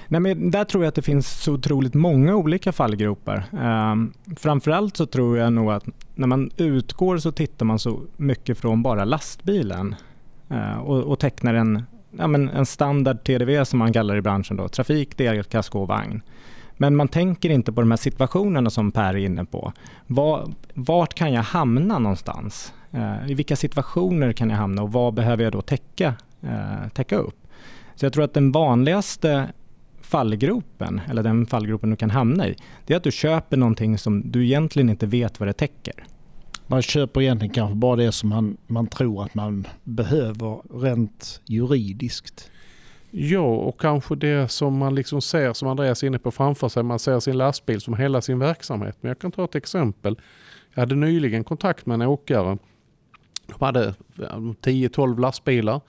Nej, 0.08 0.20
men 0.20 0.50
där 0.50 0.64
tror 0.64 0.84
jag 0.84 0.88
att 0.88 0.94
det 0.94 1.02
finns 1.02 1.42
så 1.42 1.52
otroligt 1.52 1.94
många 1.94 2.36
olika 2.36 2.72
fallgropar. 2.72 3.44
Um, 3.52 4.12
framförallt 4.36 4.96
så 4.96 5.06
tror 5.06 5.38
jag 5.38 5.52
nog 5.52 5.72
att 5.72 5.84
när 6.14 6.26
man 6.26 6.50
utgår 6.56 7.18
så 7.18 7.32
tittar 7.32 7.66
man 7.66 7.78
så 7.78 8.00
mycket 8.16 8.58
från 8.58 8.82
bara 8.82 9.04
lastbilen 9.04 9.94
uh, 10.50 10.78
och, 10.78 11.02
och 11.02 11.18
tecknar 11.18 11.54
en, 11.54 11.82
ja, 12.18 12.26
men 12.26 12.48
en 12.48 12.66
standard 12.66 13.24
TDV 13.24 13.64
som 13.64 13.78
man 13.78 13.92
kallar 13.92 14.14
det 14.14 14.18
i 14.18 14.22
branschen, 14.22 14.56
då, 14.56 14.68
trafik, 14.68 15.16
delkasko 15.16 15.80
och 15.80 15.88
vagn. 15.88 16.22
Men 16.76 16.96
man 16.96 17.08
tänker 17.08 17.50
inte 17.50 17.72
på 17.72 17.80
de 17.80 17.90
här 17.90 17.98
situationerna 17.98 18.70
som 18.70 18.92
Per 18.92 19.14
är 19.14 19.16
inne 19.16 19.44
på. 19.44 19.72
Var, 20.06 20.50
vart 20.74 21.14
kan 21.14 21.32
jag 21.32 21.42
hamna 21.42 21.98
någonstans? 21.98 22.72
Eh, 22.92 23.30
I 23.30 23.34
vilka 23.34 23.56
situationer 23.56 24.32
kan 24.32 24.50
jag 24.50 24.56
hamna 24.56 24.82
och 24.82 24.92
vad 24.92 25.14
behöver 25.14 25.44
jag 25.44 25.52
då 25.52 25.62
täcka, 25.62 26.14
eh, 26.42 26.88
täcka 26.94 27.16
upp? 27.16 27.36
Så 27.94 28.06
jag 28.06 28.12
tror 28.12 28.24
att 28.24 28.34
den 28.34 28.52
vanligaste 28.52 29.52
fallgropen, 30.00 31.00
eller 31.10 31.22
den 31.22 31.46
fallgropen 31.46 31.90
du 31.90 31.96
kan 31.96 32.10
hamna 32.10 32.48
i, 32.48 32.56
det 32.86 32.94
är 32.94 32.96
att 32.96 33.04
du 33.04 33.12
köper 33.12 33.56
någonting 33.56 33.98
som 33.98 34.30
du 34.30 34.44
egentligen 34.44 34.90
inte 34.90 35.06
vet 35.06 35.40
vad 35.40 35.48
det 35.48 35.52
täcker. 35.52 36.04
Man 36.66 36.82
köper 36.82 37.20
egentligen 37.20 37.54
kanske 37.54 37.74
bara 37.74 37.96
det 37.96 38.12
som 38.12 38.28
man, 38.28 38.56
man 38.66 38.86
tror 38.86 39.24
att 39.24 39.34
man 39.34 39.66
behöver 39.84 40.80
rent 40.80 41.40
juridiskt. 41.46 42.50
Ja, 43.10 43.40
och 43.40 43.80
kanske 43.80 44.16
det 44.16 44.50
som 44.50 44.78
man 44.78 44.94
liksom 44.94 45.20
ser, 45.20 45.52
som 45.52 45.68
Andreas 45.68 46.02
är 46.02 46.06
inne 46.06 46.18
på, 46.18 46.30
framför 46.30 46.68
sig. 46.68 46.82
Man 46.82 46.98
ser 46.98 47.20
sin 47.20 47.38
lastbil 47.38 47.80
som 47.80 47.94
hela 47.94 48.20
sin 48.20 48.38
verksamhet. 48.38 48.96
Men 49.00 49.08
jag 49.08 49.18
kan 49.18 49.32
ta 49.32 49.44
ett 49.44 49.54
exempel. 49.54 50.20
Jag 50.74 50.82
hade 50.82 50.94
nyligen 50.94 51.44
kontakt 51.44 51.86
med 51.86 51.94
en 51.94 52.02
åkare 52.02 52.58
de 53.58 53.64
hade 53.64 53.94
10-12 54.16 55.20
lastbilar 55.20 55.80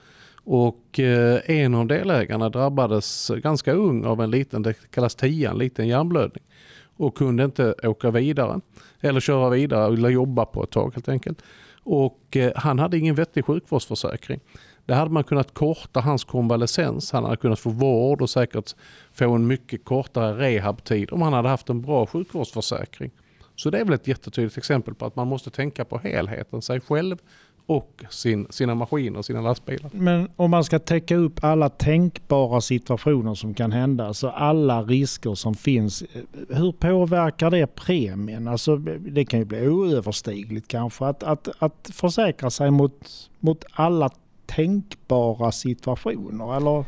och 0.44 1.00
eh, 1.00 1.40
en 1.46 1.74
av 1.74 1.86
delägarna 1.86 2.48
drabbades 2.48 3.30
ganska 3.36 3.72
ung 3.72 4.04
av 4.04 4.20
en 4.22 4.30
liten, 4.30 4.62
det 4.62 4.90
kallas 4.90 5.14
TIA, 5.14 5.50
en 5.50 5.58
liten 5.58 5.88
hjärnblödning 5.88 6.44
och 6.96 7.16
kunde 7.16 7.44
inte 7.44 7.74
åka 7.82 8.10
vidare 8.10 8.60
eller 9.00 9.20
köra 9.20 9.50
vidare 9.50 9.86
eller 9.86 10.08
jobba 10.08 10.44
på 10.44 10.64
ett 10.64 10.70
tag 10.70 10.94
helt 10.94 11.08
enkelt. 11.08 11.42
Och 11.82 12.36
eh, 12.36 12.52
han 12.56 12.78
hade 12.78 12.98
ingen 12.98 13.14
vettig 13.14 13.44
sjukvårdsförsäkring. 13.44 14.40
Där 14.86 14.94
hade 14.94 15.10
man 15.10 15.24
kunnat 15.24 15.54
korta 15.54 16.00
hans 16.00 16.24
konvalescens, 16.24 17.12
han 17.12 17.24
hade 17.24 17.36
kunnat 17.36 17.60
få 17.60 17.70
vård 17.70 18.22
och 18.22 18.30
säkert 18.30 18.74
få 19.12 19.32
en 19.32 19.46
mycket 19.46 19.84
kortare 19.84 20.38
rehabtid 20.38 21.12
om 21.12 21.22
han 21.22 21.32
hade 21.32 21.48
haft 21.48 21.68
en 21.68 21.82
bra 21.82 22.06
sjukvårdsförsäkring. 22.06 23.10
Så 23.56 23.70
det 23.70 23.78
är 23.78 23.84
väl 23.84 23.94
ett 23.94 24.08
jättetydligt 24.08 24.58
exempel 24.58 24.94
på 24.94 25.06
att 25.06 25.16
man 25.16 25.28
måste 25.28 25.50
tänka 25.50 25.84
på 25.84 25.98
helheten, 25.98 26.62
sig 26.62 26.80
själv 26.80 27.18
och 27.66 28.04
sin, 28.10 28.46
sina 28.50 28.74
maskiner, 28.74 29.22
sina 29.22 29.40
lastbilar. 29.40 29.90
Men 29.94 30.28
om 30.36 30.50
man 30.50 30.64
ska 30.64 30.78
täcka 30.78 31.16
upp 31.16 31.44
alla 31.44 31.68
tänkbara 31.68 32.60
situationer 32.60 33.34
som 33.34 33.54
kan 33.54 33.72
hända, 33.72 34.14
så 34.14 34.28
alla 34.28 34.82
risker 34.82 35.34
som 35.34 35.54
finns, 35.54 36.04
hur 36.48 36.72
påverkar 36.72 37.50
det 37.50 37.66
premien? 37.66 38.48
Alltså, 38.48 38.76
det 38.76 39.24
kan 39.24 39.38
ju 39.38 39.44
bli 39.44 39.68
oöverstigligt 39.68 40.68
kanske 40.68 41.06
att, 41.06 41.22
att, 41.22 41.48
att 41.58 41.90
försäkra 41.92 42.50
sig 42.50 42.70
mot, 42.70 43.30
mot 43.40 43.64
alla 43.72 44.10
tänkbara 44.46 45.52
situationer, 45.52 46.56
eller? 46.56 46.84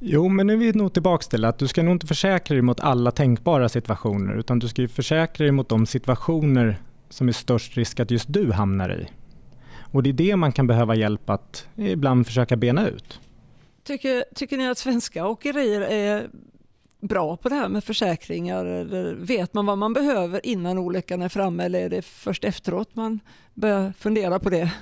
Jo, 0.00 0.28
men 0.28 0.46
nu 0.46 0.52
är 0.52 0.56
vi 0.56 0.72
nog 0.72 0.92
tillbaka 0.92 1.22
till 1.22 1.44
att 1.44 1.58
du 1.58 1.68
ska 1.68 1.82
nog 1.82 1.94
inte 1.94 2.06
försäkra 2.06 2.54
dig 2.54 2.62
mot 2.62 2.80
alla 2.80 3.10
tänkbara 3.10 3.68
situationer 3.68 4.38
utan 4.38 4.58
du 4.58 4.68
ska 4.68 4.82
ju 4.82 4.88
försäkra 4.88 5.44
dig 5.44 5.52
mot 5.52 5.68
de 5.68 5.86
situationer 5.86 6.76
som 7.10 7.28
är 7.28 7.32
störst 7.32 7.76
risk 7.76 8.00
att 8.00 8.10
just 8.10 8.32
du 8.32 8.52
hamnar 8.52 9.00
i. 9.00 9.08
Och 9.92 10.02
det 10.02 10.10
är 10.10 10.12
det 10.12 10.36
man 10.36 10.52
kan 10.52 10.66
behöva 10.66 10.94
hjälp 10.94 11.30
att 11.30 11.68
ibland 11.76 12.26
försöka 12.26 12.56
bena 12.56 12.88
ut. 12.88 13.20
Tycker, 13.84 14.24
tycker 14.34 14.56
ni 14.56 14.68
att 14.68 14.78
svenska 14.78 15.26
åkerier 15.26 15.80
är 15.80 16.28
bra 17.00 17.36
på 17.36 17.48
det 17.48 17.54
här 17.54 17.68
med 17.68 17.84
försäkringar? 17.84 18.64
Eller 18.64 19.14
vet 19.14 19.54
man 19.54 19.66
vad 19.66 19.78
man 19.78 19.92
behöver 19.92 20.46
innan 20.46 20.78
olyckan 20.78 21.22
är 21.22 21.28
framme 21.28 21.64
eller 21.64 21.80
är 21.80 21.88
det 21.88 22.02
först 22.02 22.44
efteråt 22.44 22.94
man 22.94 23.20
börjar 23.54 23.92
fundera 23.92 24.38
på 24.38 24.50
det? 24.50 24.72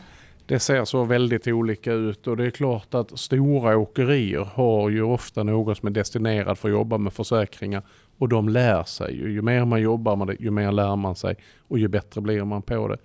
Det 0.46 0.58
ser 0.58 0.84
så 0.84 1.04
väldigt 1.04 1.46
olika 1.46 1.92
ut 1.92 2.26
och 2.26 2.36
det 2.36 2.46
är 2.46 2.50
klart 2.50 2.94
att 2.94 3.18
stora 3.18 3.76
åkerier 3.76 4.48
har 4.54 4.90
ju 4.90 5.02
ofta 5.02 5.42
någon 5.42 5.76
som 5.76 5.86
är 5.86 5.90
destinerad 5.90 6.58
för 6.58 6.68
att 6.68 6.72
jobba 6.72 6.98
med 6.98 7.12
försäkringar 7.12 7.82
och 8.18 8.28
de 8.28 8.48
lär 8.48 8.84
sig. 8.84 9.16
Ju 9.16 9.42
mer 9.42 9.64
man 9.64 9.80
jobbar 9.80 10.16
med 10.16 10.26
det, 10.26 10.36
ju 10.40 10.50
mer 10.50 10.72
lär 10.72 10.96
man 10.96 11.16
sig 11.16 11.36
och 11.68 11.78
ju 11.78 11.88
bättre 11.88 12.20
blir 12.20 12.44
man 12.44 12.62
på 12.62 12.88
det. 12.88 12.98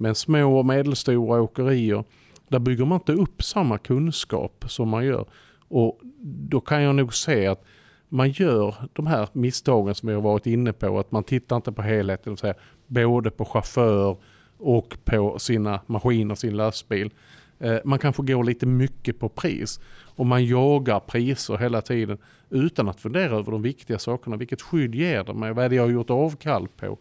Men 0.00 0.14
små 0.14 0.58
och 0.58 0.66
medelstora 0.66 1.42
åkerier, 1.42 2.04
där 2.48 2.58
bygger 2.58 2.84
man 2.84 2.98
inte 2.98 3.12
upp 3.12 3.42
samma 3.42 3.78
kunskap 3.78 4.64
som 4.68 4.88
man 4.88 5.04
gör. 5.04 5.24
Och 5.68 6.00
då 6.22 6.60
kan 6.60 6.82
jag 6.82 6.94
nog 6.94 7.14
se 7.14 7.46
att 7.46 7.64
man 8.08 8.30
gör 8.30 8.74
de 8.92 9.06
här 9.06 9.28
misstagen 9.32 9.94
som 9.94 10.08
vi 10.08 10.14
har 10.14 10.22
varit 10.22 10.46
inne 10.46 10.72
på, 10.72 10.98
att 10.98 11.12
man 11.12 11.24
tittar 11.24 11.56
inte 11.56 11.72
på 11.72 11.82
helheten, 11.82 12.36
säga, 12.36 12.54
både 12.86 13.30
på 13.30 13.44
chaufför 13.44 14.16
och 14.58 14.96
på 15.04 15.38
sina 15.38 15.80
maskiner, 15.86 16.34
sin 16.34 16.56
lastbil. 16.56 17.10
Eh, 17.58 17.78
man 17.84 17.98
kanske 17.98 18.22
går 18.22 18.44
lite 18.44 18.66
mycket 18.66 19.18
på 19.18 19.28
pris 19.28 19.80
och 20.16 20.26
man 20.26 20.44
jagar 20.44 21.00
priser 21.00 21.56
hela 21.56 21.80
tiden 21.80 22.18
utan 22.50 22.88
att 22.88 23.00
fundera 23.00 23.36
över 23.36 23.52
de 23.52 23.62
viktiga 23.62 23.98
sakerna. 23.98 24.36
Vilket 24.36 24.62
skydd 24.62 24.94
ger 24.94 25.24
det 25.24 25.34
mig? 25.34 25.52
Vad 25.52 25.64
är 25.64 25.68
det 25.68 25.76
jag 25.76 25.82
har 25.82 25.90
gjort 25.90 26.10
avkall 26.10 26.68
på? 26.68 26.98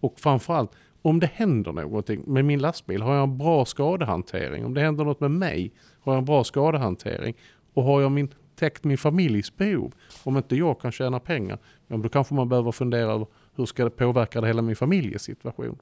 Och 0.00 0.20
framförallt, 0.20 0.70
om 1.08 1.20
det 1.20 1.30
händer 1.34 1.72
någonting 1.72 2.22
med 2.26 2.44
min 2.44 2.58
lastbil, 2.58 3.02
har 3.02 3.14
jag 3.14 3.22
en 3.22 3.38
bra 3.38 3.64
skadehantering? 3.64 4.64
Om 4.64 4.74
det 4.74 4.80
händer 4.80 5.04
något 5.04 5.20
med 5.20 5.30
mig, 5.30 5.72
har 6.00 6.12
jag 6.12 6.18
en 6.18 6.24
bra 6.24 6.44
skadehantering? 6.44 7.34
Och 7.74 7.84
har 7.84 8.00
jag 8.00 8.12
min, 8.12 8.28
täckt 8.56 8.84
min 8.84 8.98
familjs 8.98 9.56
behov? 9.56 9.92
Om 10.24 10.36
inte 10.36 10.56
jag 10.56 10.80
kan 10.80 10.92
tjäna 10.92 11.20
pengar, 11.20 11.58
ja, 11.86 11.96
då 11.96 12.08
kanske 12.08 12.34
man 12.34 12.48
behöver 12.48 12.72
fundera 12.72 13.12
över 13.12 13.26
hur 13.56 13.66
ska 13.66 13.84
det 13.84 13.90
påverka 13.90 14.40
det 14.40 14.46
hela 14.46 14.62
min 14.62 14.76
familjesituation? 14.76 15.78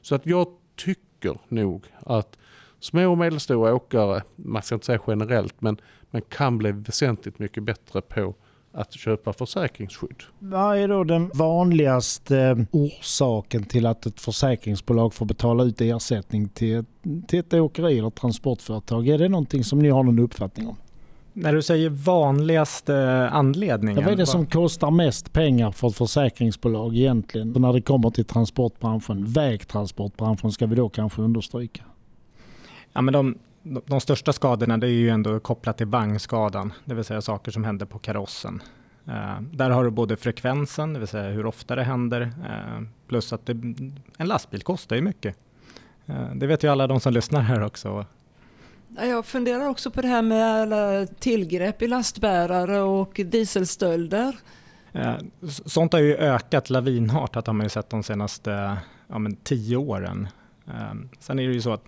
Så 0.00 0.14
att 0.14 0.26
jag 0.26 0.46
tycker 0.76 1.36
nog 1.48 1.86
att 2.00 2.38
små 2.80 3.10
och 3.10 3.18
medelstora 3.18 3.74
åkare, 3.74 4.22
man 4.36 4.62
ska 4.62 4.74
inte 4.74 4.86
säga 4.86 5.00
generellt, 5.06 5.60
men 5.60 5.76
man 6.10 6.22
kan 6.22 6.58
bli 6.58 6.72
väsentligt 6.72 7.38
mycket 7.38 7.62
bättre 7.62 8.00
på 8.00 8.34
att 8.72 8.92
köpa 8.92 9.32
försäkringsskydd. 9.32 10.22
Vad 10.38 10.78
är 10.78 10.88
då 10.88 11.04
den 11.04 11.30
vanligaste 11.34 12.66
orsaken 12.70 13.64
till 13.64 13.86
att 13.86 14.06
ett 14.06 14.20
försäkringsbolag 14.20 15.14
får 15.14 15.26
betala 15.26 15.64
ut 15.64 15.80
ersättning 15.80 16.48
till, 16.48 16.84
till 17.26 17.38
ett 17.38 17.54
åkeri 17.54 17.98
eller 17.98 18.10
transportföretag? 18.10 19.08
Är 19.08 19.18
det 19.18 19.28
någonting 19.28 19.64
som 19.64 19.78
ni 19.78 19.88
har 19.88 20.02
någon 20.02 20.18
uppfattning 20.18 20.68
om? 20.68 20.76
När 21.32 21.52
du 21.52 21.62
säger 21.62 21.90
vanligaste 21.90 23.28
anledningen? 23.32 24.04
vad 24.04 24.12
är 24.12 24.16
det 24.16 24.26
som 24.26 24.46
kostar 24.46 24.90
mest 24.90 25.32
pengar 25.32 25.70
för 25.70 25.88
ett 25.88 25.96
försäkringsbolag 25.96 26.96
egentligen 26.96 27.52
när 27.52 27.72
det 27.72 27.80
kommer 27.80 28.10
till 28.10 28.24
transportbranschen? 28.24 29.24
Vägtransportbranschen 29.24 30.52
ska 30.52 30.66
vi 30.66 30.76
då 30.76 30.88
kanske 30.88 31.22
understryka. 31.22 31.82
Ja, 32.92 33.00
men 33.00 33.12
de, 33.12 33.38
de 33.62 34.00
största 34.00 34.32
skadorna 34.32 34.78
det 34.78 34.86
är 34.86 34.90
ju 34.90 35.08
ändå 35.08 35.40
kopplat 35.40 35.78
till 35.78 35.86
vagnskadan, 35.86 36.72
det 36.84 36.94
vill 36.94 37.04
säga 37.04 37.20
saker 37.20 37.52
som 37.52 37.64
händer 37.64 37.86
på 37.86 37.98
karossen. 37.98 38.62
Uh, 39.08 39.40
där 39.40 39.70
har 39.70 39.84
du 39.84 39.90
både 39.90 40.16
frekvensen, 40.16 40.92
det 40.92 40.98
vill 40.98 41.08
säga 41.08 41.30
hur 41.30 41.46
ofta 41.46 41.76
det 41.76 41.82
händer, 41.82 42.20
uh, 42.20 42.86
plus 43.08 43.32
att 43.32 43.46
det, 43.46 43.52
en 44.18 44.26
lastbil 44.26 44.62
kostar 44.62 44.96
ju 44.96 45.02
mycket. 45.02 45.36
Uh, 46.08 46.34
det 46.34 46.46
vet 46.46 46.64
ju 46.64 46.68
alla 46.68 46.86
de 46.86 47.00
som 47.00 47.12
lyssnar 47.12 47.40
här 47.40 47.62
också. 47.62 48.06
Jag 49.00 49.26
funderar 49.26 49.68
också 49.68 49.90
på 49.90 50.02
det 50.02 50.08
här 50.08 50.22
med 50.22 50.44
alla 50.44 51.06
tillgrepp 51.06 51.82
i 51.82 51.86
lastbärare 51.86 52.80
och 52.80 53.20
dieselstölder. 53.24 54.36
Sånt 55.66 55.92
har 55.92 56.00
ju 56.00 56.16
ökat 56.16 56.70
lavinartat 56.70 57.46
har 57.46 57.54
man 57.54 57.66
ju 57.66 57.70
sett 57.70 57.90
de 57.90 58.02
senaste 58.02 58.76
ja, 59.08 59.20
tio 59.42 59.76
åren. 59.76 60.28
Sen 61.18 61.38
är 61.38 61.48
det 61.48 61.54
ju 61.54 61.60
så 61.60 61.72
att 61.72 61.84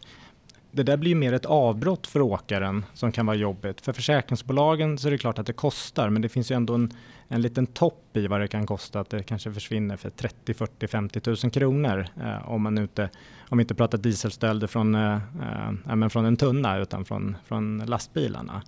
det 0.73 0.83
där 0.83 0.97
blir 0.97 1.15
mer 1.15 1.33
ett 1.33 1.47
avbrott 1.47 2.07
för 2.07 2.21
åkaren 2.21 2.85
som 2.95 3.13
kan 3.13 3.27
vara 3.27 3.37
jobbigt. 3.37 3.81
För 3.81 3.93
försäkringsbolagen 3.93 4.99
så 4.99 5.09
är 5.09 5.13
det 5.13 5.19
klart 5.19 5.39
att 5.39 5.47
det 5.47 5.53
kostar 5.53 6.11
men 6.11 6.23
det 6.23 6.29
finns 6.29 6.51
ju 6.51 6.55
ändå 6.55 6.75
en, 6.75 6.93
en 7.29 7.43
liten 7.43 7.67
topp 7.67 8.17
i 8.17 8.27
vad 8.27 8.41
det 8.41 8.49
kan 8.49 8.67
kosta 8.67 9.01
att 9.01 9.11
det 9.11 9.23
kanske 9.23 9.53
försvinner 9.53 9.97
för 9.97 10.11
30, 10.11 10.55
40, 10.55 10.87
50 10.87 11.21
tusen 11.21 11.51
kronor 11.51 12.07
eh, 12.21 12.51
om 12.51 12.63
man 12.63 12.79
inte, 12.79 13.11
om 13.49 13.59
vi 13.59 13.63
inte 13.63 13.75
pratar 13.75 13.99
dieselstölder 13.99 14.67
från, 14.67 14.95
eh, 14.95 15.19
eh, 15.91 16.09
från 16.09 16.25
en 16.25 16.37
tunna 16.37 16.79
utan 16.79 17.05
från, 17.05 17.37
från 17.45 17.79
lastbilarna. 17.79 18.63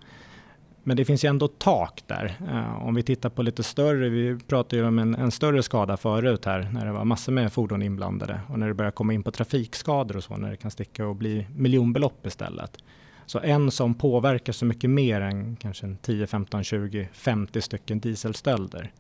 Men 0.87 0.97
det 0.97 1.05
finns 1.05 1.25
ju 1.25 1.29
ändå 1.29 1.49
tak 1.49 2.03
där. 2.07 2.37
Eh, 2.51 2.87
om 2.87 2.95
vi 2.95 3.03
tittar 3.03 3.29
på 3.31 3.43
lite 3.43 3.63
större, 3.63 4.09
vi 4.09 4.39
pratade 4.39 4.77
ju 4.77 4.89
om 4.89 4.99
en, 4.99 5.15
en, 5.15 5.31
större 5.31 5.63
skada 5.63 5.97
förut 5.97 6.45
här 6.45 6.69
när 6.73 6.87
det 6.87 6.93
var 6.93 7.05
massor 7.05 7.33
med 7.33 7.53
fordon 7.53 7.83
inblandade 7.83 8.41
och 8.49 8.59
när 8.59 8.69
det 8.69 8.75
börjar 8.75 8.91
komma 8.91 9.13
in 9.13 9.23
på 9.23 9.31
trafikskador 9.31 10.17
och 10.17 10.25
så 10.25 10.37
när 10.37 10.51
det 10.51 10.57
kan 10.57 10.71
sticka 10.71 11.07
och 11.07 11.17
bli 11.17 11.47
miljonbelopp 11.57 12.27
istället. 12.27 12.79
Så 13.27 13.41
en 13.41 13.71
som 13.71 13.95
påverkar 13.95 14.53
så 14.53 14.65
mycket 14.65 14.91
mer 14.91 15.21
än 15.21 15.57
kanske 15.57 15.97
10, 16.03 16.27
15, 16.27 16.65
20, 16.65 17.09
50 17.13 17.61
stycken 17.61 18.01
dieselstölder. 18.01 18.93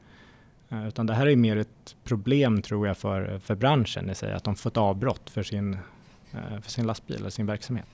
Eh, 0.68 0.88
utan 0.88 1.06
det 1.06 1.14
här 1.14 1.26
är 1.26 1.36
mer 1.36 1.56
ett 1.56 1.96
problem 2.04 2.62
tror 2.62 2.86
jag 2.86 2.98
för, 2.98 3.38
för 3.38 3.54
branschen 3.54 4.10
i 4.10 4.14
sig, 4.14 4.32
att 4.32 4.44
de 4.44 4.56
får 4.56 4.70
ett 4.70 4.76
avbrott 4.76 5.30
för 5.30 5.42
sin, 5.42 5.78
eh, 6.32 6.60
för 6.62 6.70
sin 6.70 6.86
lastbil 6.86 7.16
eller 7.16 7.30
sin 7.30 7.46
verksamhet. 7.46 7.86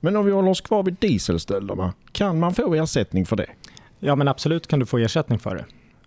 Men 0.00 0.16
om 0.16 0.24
vi 0.24 0.32
håller 0.32 0.50
oss 0.50 0.60
kvar 0.60 0.82
vid 0.82 0.96
dieselstölderna, 1.00 1.92
kan 2.12 2.38
man 2.38 2.54
få 2.54 2.74
ersättning 2.74 3.26
för 3.26 3.36
det? 3.36 3.46
Ja 3.98 4.16
men 4.16 4.28
absolut 4.28 4.66
kan 4.66 4.78
du 4.78 4.86
få 4.86 4.98
ersättning 4.98 5.38
för 5.38 5.54
det. 5.54 5.64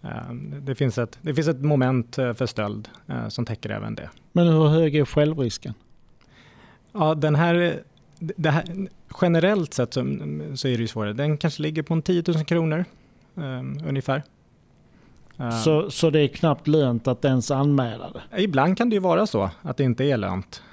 Eh, 0.10 0.34
det 0.62 0.76
finns 0.76 0.98
ett, 0.98 1.18
det 1.22 1.34
finns 1.34 1.48
ett 1.48 1.62
moment 1.62 2.18
eh, 2.18 2.34
för 2.34 2.46
stöld 2.46 2.90
eh, 3.08 3.28
som 3.28 3.46
täcker 3.46 3.70
även 3.70 3.96
det. 3.96 4.10
Men 4.32 4.48
hur 4.48 4.68
hög 4.68 4.96
är 4.96 5.06
självrisken? 5.06 5.74
Ja, 6.92 7.16
den 7.16 7.36
här, 7.36 7.80
det 8.20 8.50
här 8.50 8.88
generellt 9.22 9.74
sett 9.74 9.94
så, 9.94 10.02
så 10.56 10.68
är 10.68 10.72
det 10.72 10.82
ju 10.82 10.88
svårare. 10.88 11.14
Den 11.14 11.38
kanske 11.38 11.62
ligger 11.62 11.84
på 11.84 11.94
en 11.94 12.02
10 12.02 12.24
000 12.28 12.46
kronor 12.46 12.86
um, 13.36 13.78
ungefär. 13.88 14.24
Så, 15.64 15.92
så 15.92 16.10
det 16.10 16.20
är 16.20 16.28
knappt 16.28 16.68
lönt 16.68 17.08
att 17.08 17.26
ens 17.26 17.52
anmäla 17.52 18.12
det? 18.12 18.42
Ibland 18.42 18.78
kan 18.78 18.90
det 18.90 18.94
ju 18.94 19.00
vara 19.00 19.28
så 19.28 19.50
att 19.62 19.78
det 19.78 19.84
inte 19.84 20.04
är 20.04 20.18
lönt. 20.18 20.64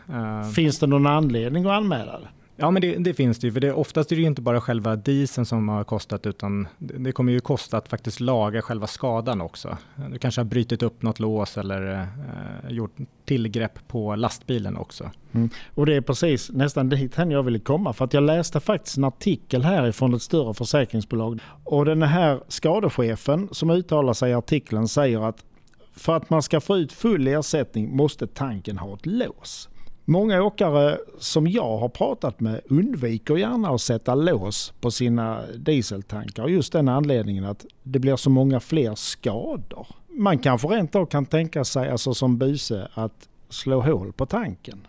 Finns 0.54 0.78
det 0.78 0.86
någon 0.86 1.06
anledning 1.06 1.66
att 1.66 1.72
anmäla 1.72 2.20
det? 2.20 2.28
Ja, 2.61 2.71
men 2.71 2.83
det, 2.83 2.97
det, 2.97 3.14
finns 3.14 3.38
det 3.38 3.47
ju. 3.47 3.52
För 3.52 3.61
det, 3.61 3.73
oftast 3.73 4.12
är 4.12 4.17
det 4.17 4.23
ju 4.23 4.29
inte 4.29 4.43
bara 4.43 4.61
själva 4.61 4.97
dieseln 4.97 5.47
som 5.47 5.69
har 5.69 5.85
kostat, 5.85 6.26
utan 6.26 6.69
det 6.79 7.12
kommer 7.12 7.33
ju 7.33 7.40
kosta 7.40 7.76
att 7.76 7.88
faktiskt 7.88 8.21
laga 8.21 8.62
själva 8.62 8.87
skadan 8.87 9.40
också. 9.40 9.79
Du 10.11 10.19
kanske 10.19 10.40
har 10.40 10.45
brutit 10.45 10.83
upp 10.83 11.02
något 11.02 11.21
lås 11.21 11.59
eller 11.59 11.93
eh, 11.93 12.73
gjort 12.73 12.97
tillgrepp 13.25 13.88
på 13.88 14.17
lastbilen 14.17 14.76
också. 14.76 15.11
Mm. 15.33 15.50
Och 15.75 15.87
det 15.87 15.95
är 15.95 16.00
precis 16.00 16.50
nästan 16.50 16.88
dit 16.88 17.17
jag 17.17 17.43
ville 17.43 17.59
komma. 17.59 17.93
För 17.93 18.05
att 18.05 18.14
jag 18.14 18.23
läste 18.23 18.61
faktiskt 18.61 18.97
en 18.97 19.05
artikel 19.05 19.62
härifrån 19.62 20.14
ett 20.14 20.23
större 20.23 20.55
försäkringsbolag. 20.55 21.40
Och 21.64 21.85
den 21.85 22.02
här 22.02 22.40
skadechefen 22.49 23.49
som 23.52 23.71
uttalar 23.71 24.12
sig 24.12 24.31
i 24.31 24.35
artikeln 24.35 24.88
säger 24.88 25.29
att 25.29 25.45
för 25.93 26.17
att 26.17 26.31
man 26.31 26.43
ska 26.43 26.61
få 26.61 26.79
ut 26.79 26.93
full 26.93 27.29
ersättning 27.29 27.97
måste 27.97 28.26
tanken 28.26 28.79
ha 28.79 28.95
ett 28.95 29.07
lås. 29.07 29.69
Många 30.04 30.42
åkare 30.42 30.99
som 31.19 31.47
jag 31.47 31.78
har 31.78 31.88
pratat 31.88 32.40
med 32.40 32.61
undviker 32.69 33.37
gärna 33.37 33.69
att 33.69 33.80
sätta 33.80 34.14
lås 34.14 34.73
på 34.80 34.90
sina 34.90 35.42
dieseltankar. 35.57 36.49
Just 36.49 36.73
den 36.73 36.88
anledningen 36.88 37.45
att 37.45 37.66
det 37.83 37.99
blir 37.99 38.16
så 38.16 38.30
många 38.30 38.61
fler 38.61 38.95
skador. 38.95 39.87
Man 40.09 40.38
kanske 40.38 40.69
rent 40.69 40.95
av 40.97 41.07
kan 41.07 41.26
tänka 41.26 41.64
sig, 41.64 41.90
alltså 41.90 42.14
som 42.14 42.38
buse, 42.38 42.88
att 42.95 43.28
slå 43.49 43.80
hål 43.80 44.12
på 44.12 44.26
tanken. 44.26 44.87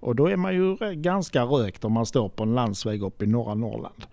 Och 0.00 0.16
då 0.16 0.26
är 0.26 0.36
man 0.36 0.54
ju 0.54 0.76
ganska 0.94 1.42
rökt 1.42 1.84
om 1.84 1.92
man 1.92 2.06
står 2.06 2.28
på 2.28 2.42
en 2.42 2.54
landsväg 2.54 3.02
uppe 3.02 3.24
i 3.24 3.28
norra 3.28 3.54
Norrland. 3.54 4.04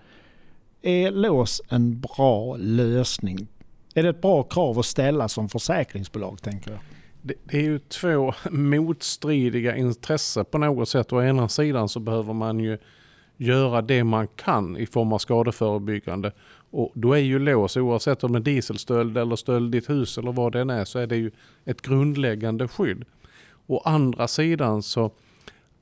Är 0.82 1.12
lås 1.12 1.62
en 1.70 2.00
bra 2.00 2.56
lösning? 2.58 3.48
Är 3.94 4.04
det 4.04 4.10
ett 4.10 4.22
bra 4.22 4.44
krav 4.44 4.80
att 4.80 4.86
ställa 4.86 5.28
som 5.28 5.50
försäkringsbolag 5.50 6.42
tänker 6.42 6.72
jag? 6.72 6.80
Det, 7.22 7.34
det, 7.44 7.58
är 7.58 7.64
ju 7.64 7.80
två 7.80 8.34
motstridiga 8.52 9.76
intressen 9.76 10.46
på 10.46 10.58
något 10.58 10.90
sätt. 10.90 11.14
Å 11.14 11.22
ena 11.22 11.50
sidan 11.50 11.90
så 11.90 12.00
behöver 12.00 12.34
man 12.34 12.60
ju 12.60 12.78
göra 13.38 13.82
det 13.82 14.04
man 14.04 14.28
kan 14.28 14.78
i 14.78 14.86
form 14.86 15.14
av 15.14 15.18
skadeförebyggande. 15.18 16.32
Och 16.72 16.92
då 16.96 17.14
är 17.14 17.20
ju 17.20 17.40
lås, 17.40 17.78
oavsett 17.78 18.24
om 18.24 18.32
det 18.32 18.40
är 18.40 18.42
dieselstöld 18.42 19.18
eller 19.18 19.36
stöld 19.36 19.76
i 19.76 19.78
ett 19.78 19.90
hus 19.90 20.18
eller 20.18 20.32
vad 20.32 20.52
det 20.52 20.62
än 20.62 20.70
är, 20.70 20.86
så 20.86 21.00
är 21.00 21.08
det 21.08 21.18
ju 21.18 21.32
ett 21.66 21.82
grundläggande 21.82 22.68
skydd. 22.68 23.06
Å 23.68 23.82
andra 23.86 24.28
sidan 24.28 24.84
så 24.84 25.12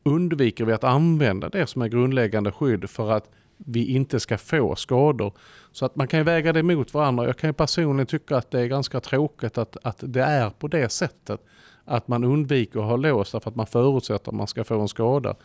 undviker 0.03 0.65
vi 0.65 0.73
att 0.73 0.83
använda 0.83 1.49
det 1.49 1.67
som 1.67 1.81
är 1.81 1.87
grundläggande 1.87 2.51
skydd 2.51 2.89
för 2.89 3.11
att 3.11 3.31
vi 3.65 3.85
inte 3.85 4.19
ska 4.19 4.37
få 4.37 4.75
skador. 4.75 5.33
Så 5.71 5.85
att 5.85 5.95
man 5.95 6.07
kan 6.07 6.23
väga 6.23 6.53
det 6.53 6.63
mot 6.63 6.93
varandra. 6.93 7.25
Jag 7.25 7.37
kan 7.37 7.49
ju 7.49 7.53
personligen 7.53 8.07
tycka 8.07 8.37
att 8.37 8.51
det 8.51 8.61
är 8.61 8.65
ganska 8.65 8.99
tråkigt 8.99 9.57
att, 9.57 9.77
att 9.83 9.97
det 10.01 10.23
är 10.23 10.49
på 10.49 10.67
det 10.67 10.89
sättet. 10.89 11.39
Att 11.85 12.07
man 12.07 12.23
undviker 12.23 12.79
att 12.79 12.85
ha 12.85 12.95
lås 12.95 13.31
därför 13.31 13.49
att 13.49 13.55
man 13.55 13.67
förutsätter 13.67 14.31
att 14.31 14.35
man 14.35 14.47
ska 14.47 14.63
få 14.63 14.81
en 14.81 14.87
skada. 14.87 15.35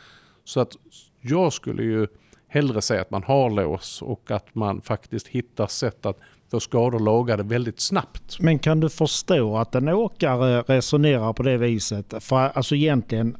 Så 0.45 0.61
att 0.61 0.77
jag 1.21 1.53
skulle 1.53 1.83
ju 1.83 2.07
hellre 2.49 2.83
säga 2.83 3.01
att 3.01 3.11
man 3.11 3.23
har 3.23 3.51
lås 3.51 4.03
och 4.03 4.31
att 4.31 4.55
man 4.55 4.81
faktiskt 4.81 5.29
hittar 5.29 5.67
sätt 5.67 6.07
att 6.07 6.19
få 6.51 6.61
skador 6.61 6.99
lagade 6.99 7.43
väldigt 7.43 7.81
snabbt. 7.81 8.41
Men 8.41 8.59
kan 8.59 8.81
du 8.81 8.89
förstå 8.89 9.57
att 9.57 9.75
en 9.75 9.89
åkare 9.89 10.63
resonerar 10.63 11.33
på 11.33 11.43
det 11.43 11.57
viset? 11.57 12.15
För 12.21 12.37
alltså 12.37 12.75
egentligen, 12.75 13.37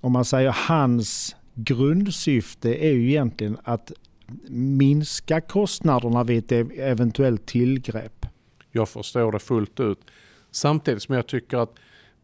om 0.00 0.12
man 0.12 0.24
säger 0.24 0.56
hans 0.68 1.36
grundsyfte 1.54 2.74
är 2.84 2.92
ju 2.92 3.10
egentligen 3.10 3.56
att 3.62 3.92
minska 4.48 5.40
kostnaderna 5.40 6.24
vid 6.24 6.52
ett 6.52 6.68
eventuellt 6.78 7.46
tillgrepp. 7.46 8.26
Jag 8.72 8.88
förstår 8.88 9.32
det 9.32 9.38
fullt 9.38 9.80
ut. 9.80 10.00
Samtidigt 10.50 11.02
som 11.02 11.14
jag 11.14 11.26
tycker 11.26 11.56
att 11.56 11.74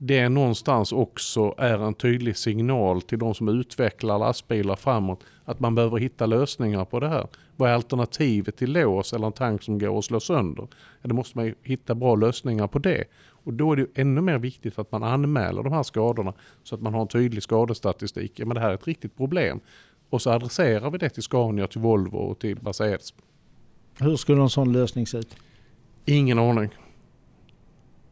det 0.03 0.29
någonstans 0.29 0.93
också 0.93 1.55
är 1.59 1.79
en 1.79 1.95
tydlig 1.95 2.37
signal 2.37 3.03
till 3.03 3.19
de 3.19 3.35
som 3.35 3.49
utvecklar 3.49 4.19
lastbilar 4.19 4.77
framåt 4.77 5.25
att 5.45 5.61
man 5.61 5.75
behöver 5.75 5.99
hitta 5.99 6.27
lösningar 6.27 6.85
på 6.85 7.01
det 7.01 7.09
här. 7.09 7.27
Vad 7.57 7.71
är 7.71 7.75
alternativet 7.75 8.57
till 8.57 8.73
lås 8.73 9.13
eller 9.13 9.27
en 9.27 9.33
tank 9.33 9.63
som 9.63 9.79
går 9.79 9.99
att 9.99 10.05
slå 10.05 10.21
sönder? 10.21 10.69
Då 11.03 11.15
måste 11.15 11.39
man 11.39 11.55
hitta 11.63 11.95
bra 11.95 12.15
lösningar 12.15 12.67
på 12.67 12.79
det. 12.79 13.05
Och 13.45 13.53
då 13.53 13.73
är 13.73 13.77
det 13.77 13.87
ännu 13.95 14.21
mer 14.21 14.39
viktigt 14.39 14.79
att 14.79 14.93
man 14.93 15.03
anmäler 15.03 15.63
de 15.63 15.73
här 15.73 15.83
skadorna 15.83 16.33
så 16.63 16.75
att 16.75 16.83
man 16.83 16.95
har 16.95 17.01
en 17.01 17.09
tydlig 17.09 17.43
skadestatistik. 17.43 18.33
Ja, 18.39 18.47
men 18.47 18.55
det 18.55 18.61
här 18.61 18.71
är 18.71 18.75
ett 18.75 18.87
riktigt 18.87 19.17
problem. 19.17 19.61
Och 20.11 20.23
så 20.23 20.31
adresserar 20.31 20.91
vi 20.91 20.99
det 20.99 21.09
till 21.09 21.23
Scania, 21.23 21.67
till 21.67 21.81
Volvo 21.81 22.17
och 22.17 22.39
till 22.39 22.59
Mercedes. 22.63 23.15
Hur 23.99 24.17
skulle 24.17 24.43
en 24.43 24.51
sån 24.51 24.73
lösning 24.73 25.07
se 25.07 25.19
ut? 25.19 25.37
Ingen 26.05 26.39
aning. 26.39 26.71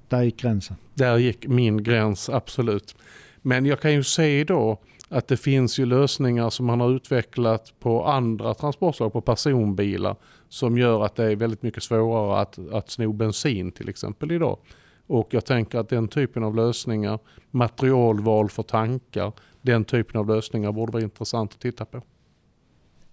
Där 0.09 0.23
gick 0.23 0.41
gränsen. 0.41 0.77
Där 0.95 1.19
gick 1.19 1.47
min 1.47 1.83
gräns, 1.83 2.29
absolut. 2.29 2.97
Men 3.43 3.67
jag 3.67 3.81
kan 3.81 3.93
ju 3.93 4.05
se 4.05 4.45
då 4.45 4.79
att 5.09 5.29
det 5.29 5.37
finns 5.37 5.79
ju 5.79 5.87
lösningar 5.87 6.51
som 6.51 6.67
man 6.67 6.81
har 6.81 6.91
utvecklat 6.91 7.73
på 7.81 8.05
andra 8.05 8.55
transportslag, 8.55 9.13
på 9.13 9.21
personbilar, 9.21 10.17
som 10.49 10.79
gör 10.79 11.05
att 11.05 11.15
det 11.15 11.25
är 11.25 11.37
väldigt 11.37 11.63
mycket 11.63 11.83
svårare 11.83 12.41
att, 12.41 12.59
att 12.73 12.91
sno 12.91 13.13
bensin 13.13 13.73
till 13.73 13.89
exempel 13.89 14.33
idag. 14.33 14.59
Och 15.07 15.29
jag 15.31 15.45
tänker 15.45 15.79
att 15.79 15.89
den 15.89 16.09
typen 16.09 16.45
av 16.45 16.57
lösningar, 16.57 17.19
materialval 17.51 18.49
för 18.49 18.63
tankar, 18.63 19.33
den 19.63 19.85
typen 19.85 20.21
av 20.21 20.29
lösningar 20.29 20.73
borde 20.73 20.93
vara 20.93 21.03
intressant 21.03 21.53
att 21.55 21.61
titta 21.61 21.85
på. 21.85 22.03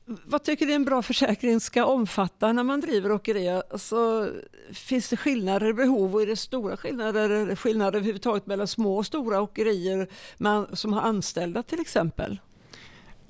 Vad 0.06 0.44
tycker 0.44 0.66
du 0.66 0.74
en 0.74 0.86
bra 0.86 1.02
försäkring 1.02 1.60
ska 1.60 1.86
omfatta 1.86 2.54
när 2.54 2.64
man 2.64 2.82
driver 2.82 3.12
åkeri? 3.12 3.50
Alltså, 3.50 4.30
finns 4.74 5.10
det 5.10 5.18
skillnader 5.18 5.68
i 5.68 5.74
behov 5.74 6.16
och 6.16 6.22
är 6.22 6.28
det 6.28 6.36
stora 6.36 6.78
skillnader, 6.78 7.56
skillnader 7.56 7.98
överhuvudtaget 7.98 8.46
mellan 8.46 8.68
små 8.68 8.98
och 8.98 9.06
stora 9.06 9.42
åkerier 9.42 10.08
man, 10.38 10.68
som 10.74 10.94
har 10.94 11.02
anställda 11.02 11.64
till 11.64 11.80
exempel? 11.80 12.40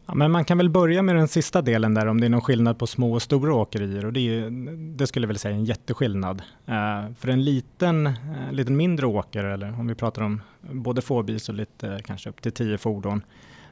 Ja, 0.05 0.15
men 0.15 0.31
man 0.31 0.45
kan 0.45 0.57
väl 0.57 0.69
börja 0.69 1.01
med 1.01 1.15
den 1.15 1.27
sista 1.27 1.61
delen 1.61 1.93
där 1.93 2.05
om 2.05 2.21
det 2.21 2.27
är 2.27 2.29
någon 2.29 2.41
skillnad 2.41 2.79
på 2.79 2.87
små 2.87 3.13
och 3.13 3.21
stora 3.21 3.53
åkerier 3.53 4.05
och 4.05 4.13
det, 4.13 4.19
är, 4.19 4.49
det 4.97 5.07
skulle 5.07 5.23
jag 5.23 5.27
väl 5.27 5.39
säga 5.39 5.55
är 5.55 5.59
en 5.59 5.65
jätteskillnad. 5.65 6.41
Uh, 6.69 7.13
för 7.19 7.27
en 7.27 7.43
liten, 7.43 8.07
uh, 8.07 8.51
liten 8.51 8.77
mindre 8.77 9.05
åkare, 9.05 9.53
eller 9.53 9.79
om 9.79 9.87
vi 9.87 9.95
pratar 9.95 10.21
om 10.21 10.41
både 10.61 11.01
fårbils 11.01 11.49
och 11.49 11.55
lite 11.55 11.87
eh, 11.87 11.99
kanske 11.99 12.29
upp 12.29 12.41
till 12.41 12.51
tio 12.51 12.77
fordon, 12.77 13.21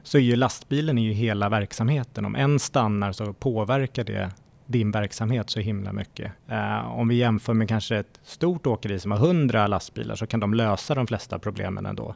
så 0.04 0.18
är 0.18 0.22
ju 0.22 0.36
lastbilen 0.36 0.98
är 0.98 1.02
ju 1.02 1.12
hela 1.12 1.48
verksamheten. 1.48 2.24
Om 2.24 2.36
en 2.36 2.58
stannar 2.58 3.12
så 3.12 3.32
påverkar 3.32 4.04
det 4.04 4.30
din 4.66 4.90
verksamhet 4.90 5.50
så 5.50 5.60
himla 5.60 5.92
mycket. 5.92 6.32
Uh, 6.50 6.98
om 6.98 7.08
vi 7.08 7.14
jämför 7.14 7.54
med 7.54 7.68
kanske 7.68 7.96
ett 7.96 8.20
stort 8.22 8.66
åkeri 8.66 8.98
som 8.98 9.10
har 9.10 9.18
100 9.18 9.66
lastbilar 9.66 10.14
så 10.14 10.26
kan 10.26 10.40
de 10.40 10.54
lösa 10.54 10.94
de 10.94 11.06
flesta 11.06 11.38
problemen 11.38 11.86
ändå. 11.86 12.14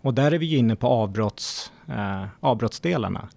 Och 0.00 0.14
där 0.14 0.32
är 0.32 0.38
vi 0.38 0.46
ju 0.46 0.56
inne 0.56 0.76
på 0.76 0.86
avbrotts, 0.86 1.72
uh, 1.88 2.24
avbrottsdelarna. 2.40 3.28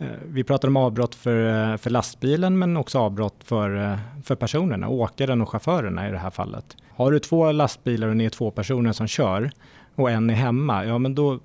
Uh, 0.00 0.08
vi 0.26 0.44
pratar 0.44 0.68
om 0.68 0.76
avbrott 0.76 1.14
för, 1.14 1.76
för 1.76 1.90
lastbilen 1.90 2.58
men 2.58 2.76
också 2.76 2.98
avbrott 2.98 3.44
för, 3.44 3.98
för 4.22 4.34
personerna, 4.34 4.88
åkaren 4.88 5.40
och 5.40 5.48
chaufförerna 5.48 6.08
i 6.08 6.10
det 6.10 6.18
här 6.18 6.30
fallet. 6.30 6.76
Har 6.90 7.12
du 7.12 7.18
två 7.18 7.52
lastbilar 7.52 8.08
och 8.08 8.16
ni 8.16 8.24
är 8.24 8.30
två 8.30 8.50
personer 8.50 8.92
som 8.92 9.06
kör 9.06 9.50
och 9.94 10.10
en 10.10 10.30
är 10.30 10.34
hemma, 10.34 10.84
ja 10.84 10.98
men 10.98 11.14
då, 11.14 11.40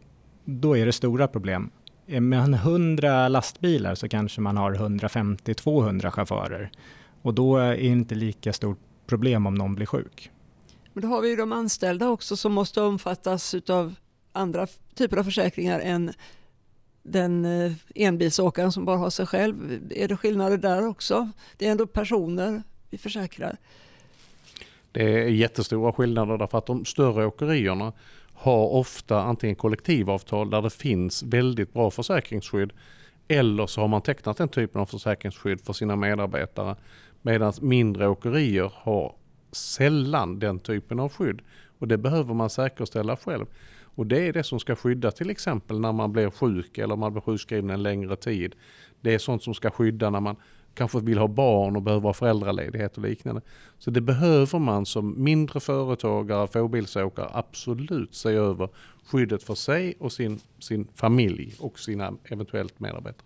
då 0.46 0.78
är 0.78 0.86
det 0.86 0.92
stora 0.92 1.28
problem 1.28 1.72
med 2.10 2.54
100 2.54 3.28
lastbilar 3.28 3.96
så 3.96 4.10
kanske 4.10 4.42
man 4.42 4.58
har 4.58 4.74
150-200 4.74 6.12
chaufförer. 6.12 6.72
Och 7.22 7.34
då 7.34 7.58
är 7.58 7.70
det 7.70 7.86
inte 7.86 8.16
lika 8.16 8.54
stort 8.54 8.80
problem 9.08 9.46
om 9.46 9.56
någon 9.56 9.76
blir 9.76 9.86
sjuk. 9.86 10.32
Men 10.94 11.02
då 11.02 11.08
har 11.08 11.22
vi 11.22 11.30
ju 11.30 11.36
de 11.36 11.52
anställda 11.52 12.10
också 12.10 12.38
som 12.38 12.54
måste 12.54 12.82
omfattas 12.82 13.56
av 13.70 13.96
andra 14.32 14.68
typer 14.96 15.18
av 15.18 15.24
försäkringar 15.24 15.80
än 15.80 16.14
den 17.04 17.46
eh, 17.46 17.72
enbilsåkaren 17.96 18.72
som 18.72 18.86
bara 18.86 18.98
har 18.98 19.10
sig 19.10 19.26
själv. 19.26 19.80
Är 19.90 20.08
det 20.08 20.18
skillnader 20.18 20.58
där 20.58 20.88
också? 20.88 21.30
Det 21.58 21.68
är 21.68 21.72
ändå 21.72 21.88
personer 21.88 22.64
vi 22.90 22.98
försäkrar. 22.98 23.58
Det 24.92 25.04
är 25.04 25.28
jättestora 25.28 25.94
skillnader 25.94 26.38
därför 26.38 26.58
att 26.58 26.66
de 26.66 26.86
större 26.86 27.26
åkerierna 27.26 27.94
har 28.42 28.68
ofta 28.68 29.22
antingen 29.22 29.56
kollektivavtal 29.56 30.50
där 30.50 30.62
det 30.62 30.70
finns 30.70 31.24
väldigt 31.24 31.74
bra 31.74 31.92
försäkringsskydd 31.92 32.74
eller 33.28 33.68
så 33.68 33.82
har 33.82 33.88
man 33.88 34.02
tecknat 34.02 34.38
den 34.38 34.50
typen 34.50 34.82
av 34.82 34.86
försäkringsskydd 34.86 35.62
för 35.62 35.74
sina 35.74 35.96
medarbetare. 35.96 36.76
Medan 37.22 37.54
mindre 37.62 38.08
åkerier 38.08 38.72
har 38.76 39.16
sällan 39.52 40.40
den 40.40 40.60
typen 40.60 41.00
av 41.00 41.12
skydd. 41.12 41.42
Och 41.80 41.88
det 41.88 41.98
behöver 41.98 42.34
man 42.34 42.50
säkerställa 42.50 43.18
själv. 43.18 43.46
Och 43.82 44.08
det 44.08 44.28
är 44.28 44.34
det 44.34 44.44
som 44.44 44.60
ska 44.60 44.76
skydda 44.76 45.12
till 45.12 45.30
exempel 45.30 45.80
när 45.80 45.92
man 45.92 46.12
blir 46.12 46.30
sjuk 46.30 46.78
eller 46.78 46.96
man 46.96 47.14
blir 47.14 47.22
sjukskriven 47.22 47.70
en 47.70 47.84
längre 47.84 48.16
tid. 48.16 48.56
Det 49.02 49.14
är 49.14 49.18
sånt 49.18 49.44
som 49.44 49.54
ska 49.54 49.72
skydda 49.72 50.10
när 50.10 50.20
man 50.20 50.36
kanske 50.74 51.00
vill 51.00 51.18
ha 51.18 51.28
barn 51.28 51.76
och 51.76 51.82
behöver 51.82 52.04
ha 52.04 52.14
föräldraledighet 52.14 52.98
och 52.98 53.04
liknande. 53.04 53.42
Så 53.78 53.92
det 53.92 54.02
behöver 54.02 54.60
man 54.60 54.86
som 54.86 55.24
mindre 55.24 55.60
företagare, 55.60 56.48
fåbilsåkare 56.48 57.30
absolut 57.34 58.16
se 58.16 58.30
över 58.30 58.70
skyddet 59.06 59.44
för 59.44 59.56
sig 59.56 59.94
och 60.00 60.12
sin, 60.12 60.40
sin 60.60 60.88
familj 60.96 61.56
och 61.60 61.80
sina 61.80 62.14
eventuellt 62.24 62.80
medarbetare. 62.80 63.26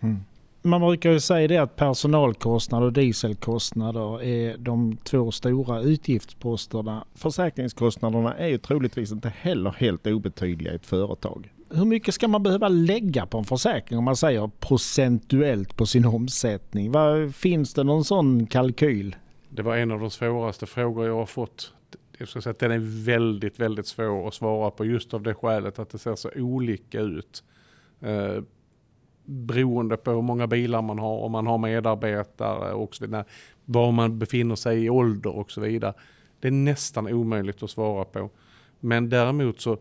Mm. 0.00 0.18
Man 0.62 0.80
brukar 0.80 1.10
ju 1.10 1.20
säga 1.20 1.48
det 1.48 1.56
att 1.56 1.76
personalkostnader 1.76 2.86
och 2.86 2.92
dieselkostnader 2.92 4.22
är 4.22 4.56
de 4.56 4.96
två 4.96 5.32
stora 5.32 5.80
utgiftsposterna. 5.80 7.04
Försäkringskostnaderna 7.14 8.34
är 8.34 8.48
ju 8.48 8.58
troligtvis 8.58 9.12
inte 9.12 9.28
heller 9.28 9.70
helt 9.70 10.06
obetydliga 10.06 10.72
i 10.72 10.76
ett 10.76 10.86
företag 10.86 11.50
hur 11.70 11.84
mycket 11.84 12.14
ska 12.14 12.28
man 12.28 12.42
behöva 12.42 12.68
lägga 12.68 13.26
på 13.26 13.38
en 13.38 13.44
försäkring 13.44 13.98
om 13.98 14.04
man 14.04 14.16
säger 14.16 14.50
procentuellt 14.60 15.76
på 15.76 15.86
sin 15.86 16.04
omsättning? 16.04 16.92
Var, 16.92 17.28
finns 17.28 17.74
det 17.74 17.84
någon 17.84 18.04
sån 18.04 18.46
kalkyl? 18.46 19.16
Det 19.48 19.62
var 19.62 19.76
en 19.76 19.90
av 19.90 20.00
de 20.00 20.10
svåraste 20.10 20.66
frågor 20.66 21.06
jag 21.06 21.16
har 21.16 21.26
fått. 21.26 21.72
Jag 22.18 22.28
ska 22.28 22.40
säga 22.40 22.50
att 22.50 22.58
den 22.58 22.72
är 22.72 23.04
väldigt, 23.04 23.60
väldigt 23.60 23.86
svår 23.86 24.28
att 24.28 24.34
svara 24.34 24.70
på 24.70 24.84
just 24.84 25.14
av 25.14 25.22
det 25.22 25.34
skälet 25.34 25.78
att 25.78 25.90
det 25.90 25.98
ser 25.98 26.14
så 26.14 26.30
olika 26.36 27.00
ut. 27.00 27.44
Eh, 28.00 28.42
beroende 29.24 29.96
på 29.96 30.10
hur 30.10 30.22
många 30.22 30.46
bilar 30.46 30.82
man 30.82 30.98
har, 30.98 31.18
om 31.18 31.32
man 31.32 31.46
har 31.46 31.58
medarbetare 31.58 32.72
och 32.72 32.94
så 32.94 33.04
vidare, 33.04 33.24
var 33.64 33.92
man 33.92 34.18
befinner 34.18 34.54
sig 34.54 34.84
i 34.84 34.90
ålder 34.90 35.36
och 35.36 35.50
så 35.50 35.60
vidare. 35.60 35.94
Det 36.40 36.48
är 36.48 36.52
nästan 36.52 37.08
omöjligt 37.08 37.62
att 37.62 37.70
svara 37.70 38.04
på. 38.04 38.30
Men 38.80 39.08
däremot 39.08 39.60
så 39.60 39.76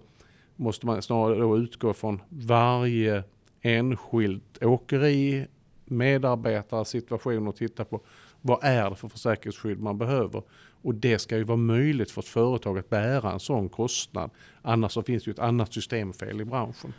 måste 0.58 0.86
man 0.86 1.02
snarare 1.02 1.40
då 1.40 1.58
utgå 1.58 1.94
från 1.94 2.22
varje 2.30 3.24
enskilt 3.62 4.64
åkeri, 4.64 5.48
medarbetares 5.86 6.90
situation 6.90 7.48
och 7.48 7.56
titta 7.56 7.86
på 7.86 8.02
vad 8.42 8.60
är 8.64 8.90
det 8.90 8.96
för 8.96 9.08
försäkringsskydd 9.08 9.80
man 9.80 9.98
behöver. 9.98 10.44
Och 10.82 10.96
det 10.96 11.20
ska 11.20 11.38
ju 11.38 11.44
vara 11.44 11.58
möjligt 11.58 12.12
för 12.12 12.22
ett 12.22 12.28
företag 12.28 12.78
att 12.78 12.90
bära 12.90 13.32
en 13.32 13.40
sån 13.40 13.70
kostnad. 13.70 14.30
Annars 14.62 14.92
så 14.92 15.04
finns 15.04 15.24
det 15.24 15.28
ju 15.30 15.34
ett 15.34 15.40
annat 15.40 15.74
systemfel 15.74 16.42
i 16.42 16.46
branschen. 16.46 16.94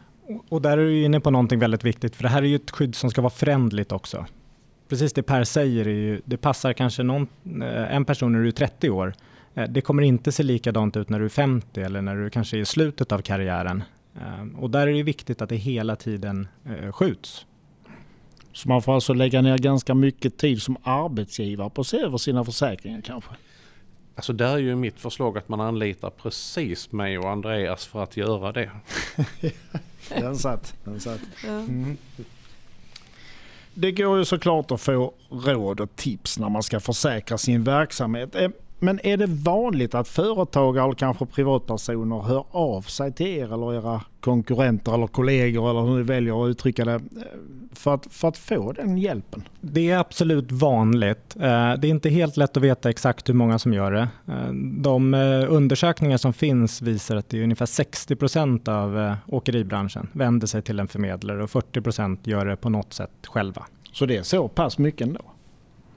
Och 0.48 0.62
där 0.62 0.78
är 0.78 0.84
du 0.84 1.04
inne 1.04 1.20
på 1.20 1.30
någonting 1.30 1.58
väldigt 1.58 1.84
viktigt, 1.84 2.16
för 2.16 2.22
det 2.22 2.28
här 2.28 2.42
är 2.42 2.46
ju 2.46 2.56
ett 2.56 2.70
skydd 2.70 2.94
som 2.94 3.10
ska 3.10 3.22
vara 3.22 3.30
förändligt 3.30 3.92
också. 3.92 4.26
Precis 4.88 5.12
det 5.12 5.22
Per 5.22 5.44
säger, 5.44 5.88
är 5.88 5.90
ju, 5.90 6.20
det 6.24 6.36
passar 6.36 6.72
kanske 6.72 7.02
någon, 7.02 7.28
eh, 7.62 7.94
en 7.94 8.04
person 8.04 8.32
när 8.32 8.40
du 8.40 8.48
är 8.48 8.52
30 8.52 8.90
år, 8.90 9.14
det 9.66 9.80
kommer 9.80 10.02
inte 10.02 10.32
se 10.32 10.42
likadant 10.42 10.96
ut 10.96 11.08
när 11.08 11.18
du 11.18 11.24
är 11.24 11.28
50 11.28 11.80
eller 11.80 12.02
när 12.02 12.16
du 12.16 12.30
kanske 12.30 12.56
är 12.56 12.60
i 12.60 12.64
slutet 12.64 13.12
av 13.12 13.22
karriären. 13.22 13.82
Eh, 14.16 14.60
och 14.60 14.70
där 14.70 14.86
är 14.86 14.92
det 14.92 15.02
viktigt 15.02 15.42
att 15.42 15.48
det 15.48 15.56
hela 15.56 15.96
tiden 15.96 16.48
eh, 16.64 16.92
skjuts. 16.92 17.46
Så 18.52 18.68
man 18.68 18.82
får 18.82 18.94
alltså 18.94 19.14
lägga 19.14 19.42
ner 19.42 19.58
ganska 19.58 19.94
mycket 19.94 20.36
tid 20.36 20.62
som 20.62 20.76
arbetsgivare 20.82 21.70
på 21.70 21.80
att 21.80 21.86
se 21.86 22.00
över 22.00 22.18
sina 22.18 22.44
försäkringar 22.44 23.00
kanske? 23.00 23.30
Alltså 24.14 24.32
där 24.32 24.52
är 24.52 24.58
ju 24.58 24.76
mitt 24.76 25.00
förslag 25.00 25.38
att 25.38 25.48
man 25.48 25.60
anlitar 25.60 26.10
precis 26.10 26.92
mig 26.92 27.18
och 27.18 27.30
Andreas 27.30 27.86
för 27.86 28.02
att 28.02 28.16
göra 28.16 28.52
det. 28.52 28.70
den 30.08 30.36
satt. 30.36 30.74
Den 30.84 31.00
satt. 31.00 31.20
Mm. 31.44 31.96
det 33.74 33.92
går 33.92 34.18
ju 34.18 34.24
såklart 34.24 34.70
att 34.70 34.80
få 34.80 35.14
råd 35.30 35.80
och 35.80 35.96
tips 35.96 36.38
när 36.38 36.48
man 36.48 36.62
ska 36.62 36.80
försäkra 36.80 37.38
sin 37.38 37.64
verksamhet. 37.64 38.36
Eh, 38.80 38.84
men 38.84 39.06
är 39.06 39.16
det 39.16 39.26
vanligt 39.26 39.94
att 39.94 40.08
företagare 40.08 40.84
eller 40.84 40.94
kanske 40.94 41.26
privatpersoner 41.26 42.22
hör 42.22 42.44
av 42.50 42.82
sig 42.82 43.12
till 43.12 43.26
er 43.26 43.52
eller 43.52 43.74
era 43.74 44.00
konkurrenter 44.20 44.94
eller 44.94 45.06
kollegor 45.06 45.70
eller 45.70 45.80
hur 45.80 45.96
ni 45.96 46.02
väljer 46.02 46.44
att 46.44 46.50
uttrycka 46.50 46.84
det 46.84 47.00
för 47.72 47.94
att, 47.94 48.06
för 48.10 48.28
att 48.28 48.38
få 48.38 48.72
den 48.72 48.98
hjälpen? 48.98 49.48
Det 49.60 49.90
är 49.90 49.98
absolut 49.98 50.52
vanligt. 50.52 51.36
Eh, 51.36 51.40
det 51.78 51.86
är 51.86 51.90
inte 51.90 52.10
helt 52.10 52.36
lätt 52.36 52.56
att 52.56 52.62
veta 52.62 52.90
exakt 52.90 53.28
hur 53.28 53.34
många 53.34 53.58
som 53.58 53.72
gör 53.72 53.92
det. 53.92 54.08
Eh, 54.26 54.52
de 54.82 55.14
eh, 55.14 55.44
undersökningar 55.48 56.16
som 56.16 56.32
finns 56.32 56.82
visar 56.82 57.16
att 57.16 57.28
det 57.28 57.38
är 57.38 57.42
ungefär 57.42 57.66
60 57.66 58.16
procent 58.16 58.68
av 58.68 59.16
åkeribranschen 59.26 60.08
vänder 60.12 60.46
sig 60.46 60.62
till 60.62 60.80
en 60.80 60.88
förmedlare 60.88 61.42
och 61.42 61.50
40 61.50 61.80
procent 61.80 62.26
gör 62.26 62.46
det 62.46 62.56
på 62.56 62.68
något 62.68 62.92
sätt 62.92 63.26
själva. 63.26 63.66
Så 63.92 64.06
det 64.06 64.16
är 64.16 64.22
så 64.22 64.48
pass 64.48 64.78
mycket 64.78 65.06
ändå? 65.06 65.20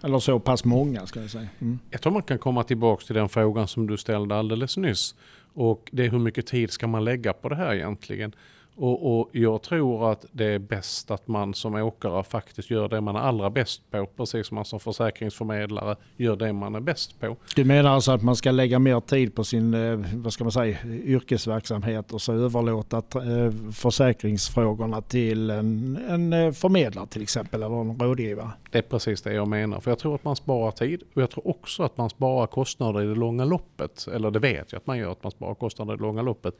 Eller 0.04 0.20
så 0.20 0.40
pass 0.40 0.66
många 0.66 1.06
ska 1.06 1.22
jag 1.22 1.30
säga. 1.30 1.48
Mm. 1.60 1.80
Jag 1.90 2.02
tror 2.02 2.14
man 2.14 2.22
kan 2.22 2.40
komma 2.40 2.64
tillbaka 2.64 3.06
till 3.06 3.16
den 3.16 3.30
frågan 3.30 3.68
som 3.68 3.88
du 3.88 3.98
ställde 3.98 4.36
alldeles 4.36 4.78
nyss. 4.78 5.16
Och 5.54 5.90
det 5.92 6.06
är 6.06 6.10
hur 6.10 6.20
mycket 6.20 6.48
tid 6.48 6.72
ska 6.72 6.88
man 6.88 7.04
lägga 7.04 7.34
på 7.34 7.50
det 7.50 7.56
här 7.56 7.74
egentligen? 7.74 8.36
Och, 8.75 9.19
och, 9.19 9.29
jag 9.31 9.62
tror 9.62 10.12
att 10.12 10.25
det 10.31 10.45
är 10.45 10.60
bäst 10.60 11.12
att 11.12 11.27
man 11.27 11.53
som 11.53 11.75
åkare 11.75 12.23
faktiskt 12.23 12.69
gör 12.69 12.89
det 12.89 13.01
man 13.01 13.15
är 13.15 13.19
allra 13.19 13.49
bäst 13.49 13.91
på. 13.91 14.05
Precis 14.17 14.47
som 14.47 14.55
man 14.55 14.65
som 14.65 14.79
försäkringsförmedlare 14.79 15.95
gör 16.17 16.36
det 16.36 16.53
man 16.53 16.75
är 16.75 16.79
bäst 16.79 17.19
på. 17.19 17.38
Du 17.55 17.65
menar 17.65 17.89
alltså 17.89 18.12
att 18.12 18.23
man 18.23 18.36
ska 18.36 18.51
lägga 18.51 18.79
mer 18.79 18.99
tid 18.99 19.36
på 19.36 19.43
sin 19.43 19.73
eh, 19.73 19.99
vad 20.15 20.34
ska 20.34 20.43
man 20.43 20.51
säga, 20.51 20.77
yrkesverksamhet 20.86 22.13
och 22.13 22.21
så 22.21 22.34
överlåta 22.34 22.97
eh, 22.97 23.51
försäkringsfrågorna 23.73 25.01
till 25.01 25.49
en, 25.49 25.97
en 26.10 26.34
eh, 26.34 26.51
förmedlare 26.51 27.07
till 27.07 27.21
exempel 27.21 27.63
eller 27.63 27.81
en 27.81 27.99
rådgivare? 27.99 28.51
Det 28.71 28.77
är 28.77 28.81
precis 28.81 29.21
det 29.21 29.34
jag 29.34 29.47
menar. 29.47 29.79
För 29.79 29.91
jag 29.91 29.99
tror 29.99 30.15
att 30.15 30.23
man 30.23 30.36
sparar 30.36 30.71
tid 30.71 31.03
och 31.13 31.21
jag 31.21 31.29
tror 31.29 31.47
också 31.47 31.84
att 31.84 31.97
man 31.97 32.10
sparar 32.10 32.47
kostnader 32.47 33.01
i 33.01 33.05
det 33.05 33.15
långa 33.15 33.45
loppet. 33.45 34.07
Eller 34.13 34.31
det 34.31 34.39
vet 34.39 34.71
jag 34.71 34.79
att 34.79 34.88
man 34.88 34.97
gör, 34.97 35.12
att 35.12 35.23
man 35.23 35.31
sparar 35.31 35.55
kostnader 35.55 35.93
i 35.93 35.97
det 35.97 36.03
långa 36.03 36.21
loppet. 36.21 36.53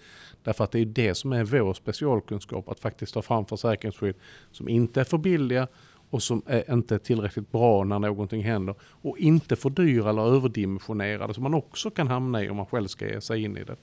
Därför 0.44 0.64
att 0.64 0.72
det 0.72 0.80
är 0.80 0.86
det 0.86 1.16
som 1.16 1.34
är 1.34 1.44
vår 1.44 1.74
specialkunskap, 2.02 2.70
att 2.70 2.80
faktiskt 2.80 3.14
ta 3.14 3.22
fram 3.22 3.46
försäkringsskydd 3.46 4.16
som 4.52 4.70
inte 4.70 5.00
är 5.00 5.04
för 5.04 5.18
billiga 5.18 5.68
och 6.10 6.24
som 6.24 6.42
är 6.46 6.74
inte 6.74 6.96
är 6.96 7.00
tillräckligt 7.00 7.52
bra 7.52 7.84
när 7.84 8.00
någonting 8.00 8.44
händer. 8.44 8.76
Och 8.82 9.18
inte 9.18 9.56
för 9.56 9.70
dyra 9.70 10.10
eller 10.10 10.22
överdimensionerade 10.22 11.34
som 11.34 11.44
man 11.44 11.54
också 11.54 11.90
kan 11.90 12.08
hamna 12.08 12.44
i 12.44 12.50
om 12.50 12.58
man 12.58 12.66
själv 12.66 12.88
ska 12.88 13.08
ge 13.08 13.22
sig 13.22 13.44
in 13.44 13.58
i 13.58 13.64
det. 13.64 13.76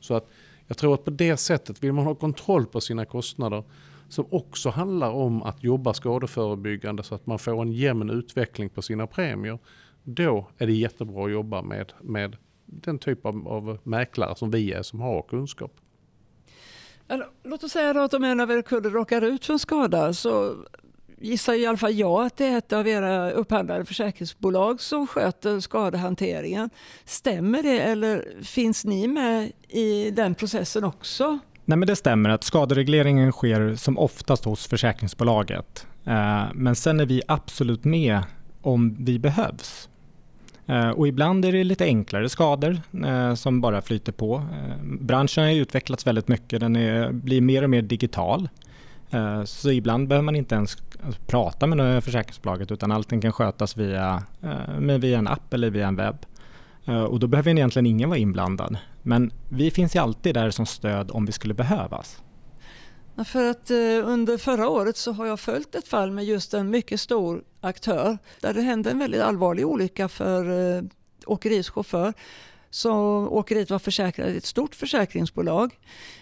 Så 0.00 0.14
att 0.14 0.28
jag 0.66 0.76
tror 0.76 0.94
att 0.94 1.04
på 1.04 1.10
det 1.10 1.36
sättet 1.36 1.82
vill 1.82 1.92
man 1.92 2.04
ha 2.04 2.14
kontroll 2.14 2.66
på 2.66 2.80
sina 2.80 3.04
kostnader 3.04 3.64
som 4.08 4.26
också 4.30 4.70
handlar 4.70 5.10
om 5.10 5.42
att 5.42 5.64
jobba 5.64 5.94
skadeförebyggande 5.94 7.02
så 7.02 7.14
att 7.14 7.26
man 7.26 7.38
får 7.38 7.62
en 7.62 7.72
jämn 7.72 8.10
utveckling 8.10 8.68
på 8.68 8.82
sina 8.82 9.06
premier. 9.06 9.58
Då 10.04 10.48
är 10.58 10.66
det 10.66 10.72
jättebra 10.72 11.24
att 11.24 11.32
jobba 11.32 11.62
med, 11.62 11.92
med 12.02 12.36
den 12.66 12.98
typ 12.98 13.26
av, 13.26 13.48
av 13.48 13.78
mäklare 13.82 14.34
som 14.36 14.50
vi 14.50 14.72
är 14.72 14.82
som 14.82 15.00
har 15.00 15.22
kunskap. 15.22 15.72
Låt 17.44 17.64
oss 17.64 17.72
säga 17.72 18.02
att 18.02 18.14
om 18.14 18.24
en 18.24 18.40
av 18.40 18.50
er 18.50 18.62
kunder 18.62 18.90
råkar 18.90 19.22
ut 19.22 19.44
för 19.44 19.52
en 19.52 19.58
skada 19.58 20.12
så 20.12 20.54
gissar 21.22 21.54
i 21.54 21.66
alla 21.66 21.76
fall 21.76 21.94
jag 21.94 22.26
att 22.26 22.36
det 22.36 22.46
är 22.46 22.58
ett 22.58 22.72
av 22.72 22.88
era 22.88 23.30
upphandlade 23.30 23.84
försäkringsbolag 23.84 24.80
som 24.80 25.06
sköter 25.06 25.60
skadehanteringen. 25.60 26.70
Stämmer 27.04 27.62
det 27.62 27.80
eller 27.80 28.42
finns 28.42 28.84
ni 28.84 29.08
med 29.08 29.52
i 29.68 30.10
den 30.10 30.34
processen 30.34 30.84
också? 30.84 31.38
Nej, 31.64 31.78
men 31.78 31.88
det 31.88 31.96
stämmer 31.96 32.30
att 32.30 32.44
skaderegleringen 32.44 33.32
sker 33.32 33.74
som 33.74 33.98
oftast 33.98 34.44
hos 34.44 34.66
försäkringsbolaget. 34.66 35.86
Eh, 36.06 36.44
men 36.54 36.76
sen 36.76 37.00
är 37.00 37.06
vi 37.06 37.22
absolut 37.28 37.84
med 37.84 38.22
om 38.62 38.96
vi 39.04 39.18
behövs. 39.18 39.88
Eh, 40.72 40.90
och 40.90 41.08
ibland 41.08 41.44
är 41.44 41.52
det 41.52 41.64
lite 41.64 41.84
enklare 41.84 42.28
skador 42.28 42.80
eh, 43.04 43.34
som 43.34 43.60
bara 43.60 43.82
flyter 43.82 44.12
på. 44.12 44.36
Eh, 44.36 44.76
branschen 44.82 45.44
har 45.44 45.50
utvecklats 45.50 46.06
väldigt 46.06 46.28
mycket. 46.28 46.60
Den 46.60 46.76
är, 46.76 47.12
blir 47.12 47.40
mer 47.40 47.62
och 47.62 47.70
mer 47.70 47.82
digital. 47.82 48.48
Så 49.44 49.70
ibland 49.70 50.08
behöver 50.08 50.24
man 50.24 50.36
inte 50.36 50.54
ens 50.54 50.76
prata 51.26 51.66
med 51.66 52.04
försäkringsbolaget 52.04 52.70
utan 52.70 52.92
allting 52.92 53.20
kan 53.20 53.32
skötas 53.32 53.76
via, 53.76 54.22
via 55.00 55.18
en 55.18 55.28
app 55.28 55.54
eller 55.54 55.70
via 55.70 55.88
en 55.88 55.96
webb. 55.96 56.26
Och 57.08 57.20
då 57.20 57.26
behöver 57.26 57.50
egentligen 57.50 57.86
ingen 57.86 58.08
vara 58.08 58.18
inblandad. 58.18 58.76
Men 59.02 59.30
vi 59.48 59.70
finns 59.70 59.96
ju 59.96 60.00
alltid 60.00 60.34
där 60.34 60.50
som 60.50 60.66
stöd 60.66 61.10
om 61.10 61.26
vi 61.26 61.32
skulle 61.32 61.54
behövas. 61.54 62.22
För 63.24 63.50
att 63.50 63.70
eh, 63.70 63.76
under 64.04 64.38
förra 64.38 64.68
året 64.68 64.96
så 64.96 65.12
har 65.12 65.26
jag 65.26 65.40
följt 65.40 65.74
ett 65.74 65.88
fall 65.88 66.10
med 66.10 66.24
just 66.24 66.54
en 66.54 66.70
mycket 66.70 67.00
stor 67.00 67.44
aktör 67.60 68.18
där 68.40 68.54
det 68.54 68.60
hände 68.62 68.90
en 68.90 68.98
väldigt 68.98 69.20
allvarlig 69.20 69.66
olycka 69.66 70.08
för 70.08 70.76
eh, 70.76 70.82
åkeriets 71.26 71.70
chaufför. 71.70 72.14
Så 72.70 72.92
åkeriet 73.26 73.70
var 73.70 73.78
försäkrat 73.78 74.28
i 74.28 74.36
ett 74.36 74.46
stort 74.46 74.74
försäkringsbolag. 74.74 75.78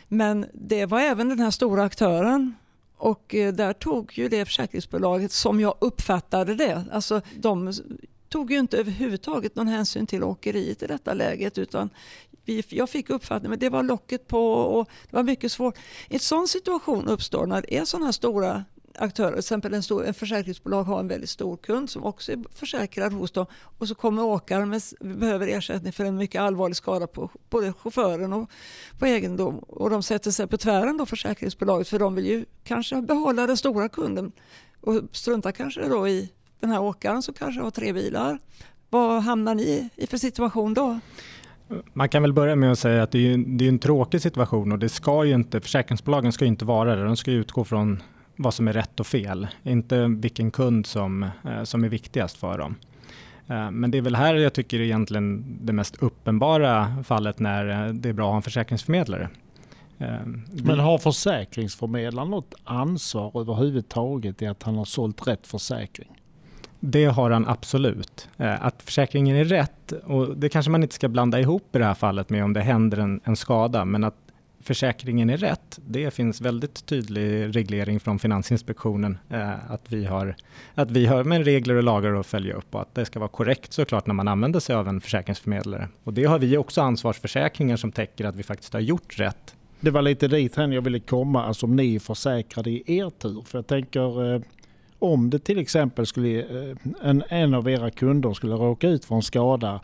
Men 0.08 0.46
det 0.52 0.86
var 0.86 1.00
även 1.00 1.28
den 1.28 1.40
här 1.40 1.50
stora 1.50 1.82
aktören 1.82 2.54
och 2.96 3.34
eh, 3.34 3.52
där 3.52 3.72
tog 3.72 4.18
ju 4.18 4.28
det 4.28 4.44
försäkringsbolaget, 4.44 5.32
som 5.32 5.60
jag 5.60 5.74
uppfattade 5.78 6.54
det, 6.54 6.84
alltså 6.92 7.20
de 7.36 7.72
tog 8.30 8.50
ju 8.50 8.58
inte 8.58 8.78
överhuvudtaget 8.78 9.56
någon 9.56 9.68
hänsyn 9.68 10.06
till 10.06 10.24
åkeriet 10.24 10.82
i 10.82 10.86
detta 10.86 11.14
läget 11.14 11.58
utan 11.58 11.90
vi, 12.44 12.64
jag 12.68 12.90
fick 12.90 13.10
uppfattningen 13.10 13.54
att 13.54 13.60
det 13.60 13.68
var 13.68 13.82
locket 13.82 14.28
på 14.28 14.52
och 14.52 14.88
det 15.10 15.16
var 15.16 15.22
mycket 15.22 15.52
svårt. 15.52 15.78
En 16.08 16.18
sån 16.18 16.48
situation 16.48 17.08
uppstår 17.08 17.46
när 17.46 17.62
det 17.62 17.76
är 17.76 17.84
sådana 17.84 18.06
här 18.06 18.12
stora 18.12 18.64
aktörer, 18.94 19.30
till 19.30 19.38
exempel 19.38 19.74
en, 19.74 19.82
stor, 19.82 20.04
en 20.04 20.14
försäkringsbolag 20.14 20.84
har 20.84 21.00
en 21.00 21.08
väldigt 21.08 21.30
stor 21.30 21.56
kund 21.56 21.90
som 21.90 22.04
också 22.04 22.32
är 22.32 22.38
försäkrad 22.54 23.12
hos 23.12 23.30
dem 23.30 23.46
och 23.78 23.88
så 23.88 23.94
kommer 23.94 24.24
åkaren 24.24 24.68
med 24.68 24.82
behöver 25.00 25.46
ersättning 25.46 25.92
för 25.92 26.04
en 26.04 26.16
mycket 26.16 26.40
allvarlig 26.40 26.76
skada 26.76 27.06
på 27.06 27.30
både 27.50 27.72
chauffören 27.72 28.32
och 28.32 28.50
på 28.98 29.06
egendom 29.06 29.58
och 29.58 29.90
de 29.90 30.02
sätter 30.02 30.30
sig 30.30 30.46
på 30.46 30.56
tvären 30.56 30.96
då 30.96 31.06
försäkringsbolaget 31.06 31.88
för 31.88 31.98
de 31.98 32.14
vill 32.14 32.26
ju 32.26 32.44
kanske 32.64 33.02
behålla 33.02 33.46
den 33.46 33.56
stora 33.56 33.88
kunden 33.88 34.32
och 34.80 35.02
struntar 35.12 35.52
kanske 35.52 35.88
då 35.88 36.08
i 36.08 36.32
den 36.60 36.70
här 36.70 36.82
åkaren 36.82 37.22
som 37.22 37.34
kanske 37.34 37.60
har 37.60 37.70
tre 37.70 37.92
bilar. 37.92 38.38
Vad 38.90 39.22
hamnar 39.22 39.54
ni 39.54 39.88
i 39.96 40.06
för 40.06 40.16
situation 40.16 40.74
då? 40.74 41.00
Man 41.92 42.08
kan 42.08 42.22
väl 42.22 42.32
börja 42.32 42.56
med 42.56 42.72
att 42.72 42.78
säga 42.78 43.02
att 43.02 43.10
det 43.10 43.32
är, 43.32 43.38
det 43.46 43.64
är 43.64 43.68
en 43.68 43.78
tråkig 43.78 44.20
situation 44.20 44.72
och 44.72 44.78
det 44.78 44.88
ska 44.88 45.24
ju 45.24 45.34
inte, 45.34 45.60
försäkringsbolagen 45.60 46.32
ska 46.32 46.44
inte 46.44 46.64
vara 46.64 46.96
det. 46.96 47.04
De 47.04 47.16
ska 47.16 47.30
utgå 47.30 47.64
från 47.64 48.02
vad 48.36 48.54
som 48.54 48.68
är 48.68 48.72
rätt 48.72 49.00
och 49.00 49.06
fel, 49.06 49.46
inte 49.62 50.06
vilken 50.06 50.50
kund 50.50 50.86
som, 50.86 51.22
eh, 51.22 51.62
som 51.64 51.84
är 51.84 51.88
viktigast 51.88 52.36
för 52.36 52.58
dem. 52.58 52.76
Eh, 53.46 53.70
men 53.70 53.90
det 53.90 53.98
är 53.98 54.02
väl 54.02 54.16
här 54.16 54.34
jag 54.34 54.52
tycker 54.52 54.80
egentligen 54.80 55.58
det 55.62 55.72
mest 55.72 56.02
uppenbara 56.02 57.04
fallet 57.04 57.38
när 57.38 57.86
eh, 57.86 57.92
det 57.94 58.08
är 58.08 58.12
bra 58.12 58.26
att 58.26 58.30
ha 58.30 58.36
en 58.36 58.42
försäkringsförmedlare. 58.42 59.28
Men 60.52 60.78
har 60.78 60.98
försäkringsförmedlaren 60.98 62.30
något 62.30 62.54
ansvar 62.64 63.40
överhuvudtaget 63.40 64.42
i 64.42 64.46
att 64.46 64.62
han 64.62 64.76
har 64.76 64.84
sålt 64.84 65.26
rätt 65.26 65.46
försäkring? 65.46 66.19
Det 66.80 67.04
har 67.04 67.30
han 67.30 67.48
absolut. 67.48 68.28
Eh, 68.36 68.64
att 68.64 68.82
försäkringen 68.82 69.36
är 69.36 69.44
rätt, 69.44 69.92
och 69.92 70.36
det 70.36 70.48
kanske 70.48 70.70
man 70.70 70.82
inte 70.82 70.94
ska 70.94 71.08
blanda 71.08 71.40
ihop 71.40 71.76
i 71.76 71.78
det 71.78 71.84
här 71.84 71.94
fallet 71.94 72.30
med 72.30 72.44
om 72.44 72.52
det 72.52 72.60
händer 72.60 72.98
en, 72.98 73.20
en 73.24 73.36
skada, 73.36 73.84
men 73.84 74.04
att 74.04 74.16
försäkringen 74.62 75.30
är 75.30 75.36
rätt, 75.36 75.78
det 75.86 76.14
finns 76.14 76.40
väldigt 76.40 76.86
tydlig 76.86 77.56
reglering 77.56 78.00
från 78.00 78.18
Finansinspektionen 78.18 79.18
eh, 79.30 79.72
att, 79.72 79.82
vi 79.88 80.04
har, 80.04 80.36
att 80.74 80.90
vi 80.90 81.06
har 81.06 81.24
med 81.24 81.44
regler 81.44 81.74
och 81.74 81.82
lagar 81.82 82.14
att 82.14 82.26
följa 82.26 82.54
upp 82.54 82.74
och 82.74 82.80
att 82.80 82.94
det 82.94 83.04
ska 83.04 83.18
vara 83.18 83.28
korrekt 83.28 83.72
såklart 83.72 84.06
när 84.06 84.14
man 84.14 84.28
använder 84.28 84.60
sig 84.60 84.76
av 84.76 84.88
en 84.88 85.00
försäkringsförmedlare. 85.00 85.88
Och 86.04 86.12
det 86.12 86.24
har 86.24 86.38
vi 86.38 86.56
också 86.56 86.80
ansvarsförsäkringar 86.80 87.76
som 87.76 87.92
täcker 87.92 88.24
att 88.24 88.36
vi 88.36 88.42
faktiskt 88.42 88.72
har 88.72 88.80
gjort 88.80 89.18
rätt. 89.18 89.54
Det 89.80 89.90
var 89.90 90.02
lite 90.02 90.28
dit 90.28 90.56
jag 90.56 90.82
ville 90.82 91.00
komma, 91.00 91.44
alltså 91.44 91.66
om 91.66 91.76
ni 91.76 91.94
är 91.94 92.00
försäkrade 92.00 92.70
i 92.70 92.82
er 92.86 93.10
tur. 93.10 93.42
För 93.46 93.58
jag 93.58 93.66
tänker 93.66 94.34
eh, 94.34 94.40
om 95.00 95.30
det 95.30 95.38
till 95.38 95.58
exempel 95.58 96.06
skulle, 96.06 96.40
eh, 96.40 96.76
en, 97.02 97.22
en 97.28 97.54
av 97.54 97.68
era 97.68 97.90
kunder 97.90 98.32
skulle 98.32 98.54
råka 98.54 98.88
ut 98.88 99.04
för 99.04 99.14
en 99.14 99.22
skada 99.22 99.80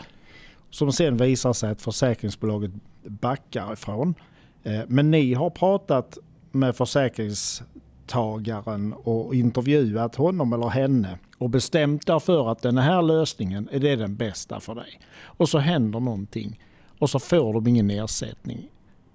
som 0.71 0.93
sen 0.93 1.17
visar 1.17 1.53
sig 1.53 1.71
att 1.71 1.83
försäkringsbolaget 1.83 2.71
backar 3.05 3.73
ifrån. 3.73 4.15
Eh, 4.63 4.81
men 4.89 5.11
ni 5.11 5.35
har 5.35 5.51
pratat 5.51 6.19
med 6.51 6.77
försäkringstagaren 6.77 8.93
och 8.93 9.35
intervjuat 9.35 10.17
honom 10.17 10.53
eller 10.53 10.69
henne 10.69 11.19
och 11.39 11.51
bestämt 11.51 12.07
därför 12.07 12.53
att 12.53 12.63
den 12.63 12.79
här 12.79 13.03
lösningen 13.03 13.69
är 13.73 13.81
det 13.81 13.97
den 13.97 14.17
bästa 14.17 14.61
för 14.61 14.75
dig. 14.75 15.01
Och 15.23 15.49
så 15.49 15.59
händer 15.59 16.01
någonting 16.01 16.61
och 16.99 17.11
så 17.11 17.19
får 17.19 17.53
de 17.53 17.67
ingen 17.67 17.91
ersättning. 17.91 18.69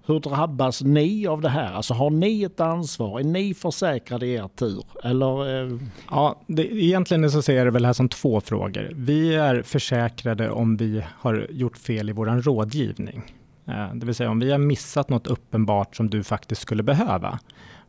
Hur 0.05 0.19
drabbas 0.19 0.81
ni 0.81 1.27
av 1.27 1.41
det 1.41 1.49
här? 1.49 1.73
Alltså 1.73 1.93
har 1.93 2.09
ni 2.09 2.43
ett 2.43 2.59
ansvar? 2.59 3.19
Är 3.19 3.23
ni 3.23 3.53
försäkrade 3.53 4.25
i 4.25 4.33
er 4.33 4.47
tur? 4.55 4.83
Eller, 5.03 5.63
eh... 5.63 5.77
ja, 6.09 6.41
det, 6.47 6.73
egentligen 6.73 7.31
så 7.31 7.41
ser 7.41 7.57
jag 7.57 7.67
det 7.67 7.71
väl 7.71 7.85
här 7.85 7.93
som 7.93 8.09
två 8.09 8.41
frågor. 8.41 8.91
Vi 8.95 9.35
är 9.35 9.61
försäkrade 9.61 10.49
om 10.49 10.77
vi 10.77 11.03
har 11.19 11.47
gjort 11.49 11.77
fel 11.77 12.09
i 12.09 12.13
vår 12.13 12.25
rådgivning. 12.25 13.21
Eh, 13.67 13.93
det 13.93 14.05
vill 14.05 14.15
säga 14.15 14.29
om 14.29 14.39
vi 14.39 14.51
har 14.51 14.57
missat 14.57 15.09
något 15.09 15.27
uppenbart 15.27 15.95
som 15.95 16.09
du 16.09 16.23
faktiskt 16.23 16.61
skulle 16.61 16.83
behöva. 16.83 17.39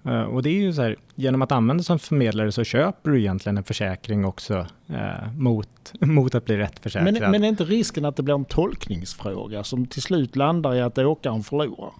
Eh, 0.04 0.22
och 0.22 0.42
det 0.42 0.50
är 0.50 0.60
ju 0.60 0.72
så 0.72 0.82
här, 0.82 0.96
genom 1.14 1.42
att 1.42 1.52
använda 1.52 1.82
som 1.82 1.98
förmedlare 1.98 2.52
så 2.52 2.64
köper 2.64 3.10
du 3.10 3.20
egentligen 3.20 3.56
en 3.56 3.64
försäkring 3.64 4.24
också 4.24 4.66
eh, 4.88 5.32
mot, 5.36 5.92
mot 6.00 6.34
att 6.34 6.44
bli 6.44 6.56
rätt 6.56 6.78
försäkrad. 6.78 7.14
Men, 7.20 7.30
men 7.30 7.44
är 7.44 7.48
inte 7.48 7.64
risken 7.64 8.04
att 8.04 8.16
det 8.16 8.22
blir 8.22 8.34
en 8.34 8.44
tolkningsfråga 8.44 9.64
som 9.64 9.86
till 9.86 10.02
slut 10.02 10.36
landar 10.36 10.74
i 10.74 10.80
att 10.80 10.98
åkaren 10.98 11.42
förlorar? 11.42 11.92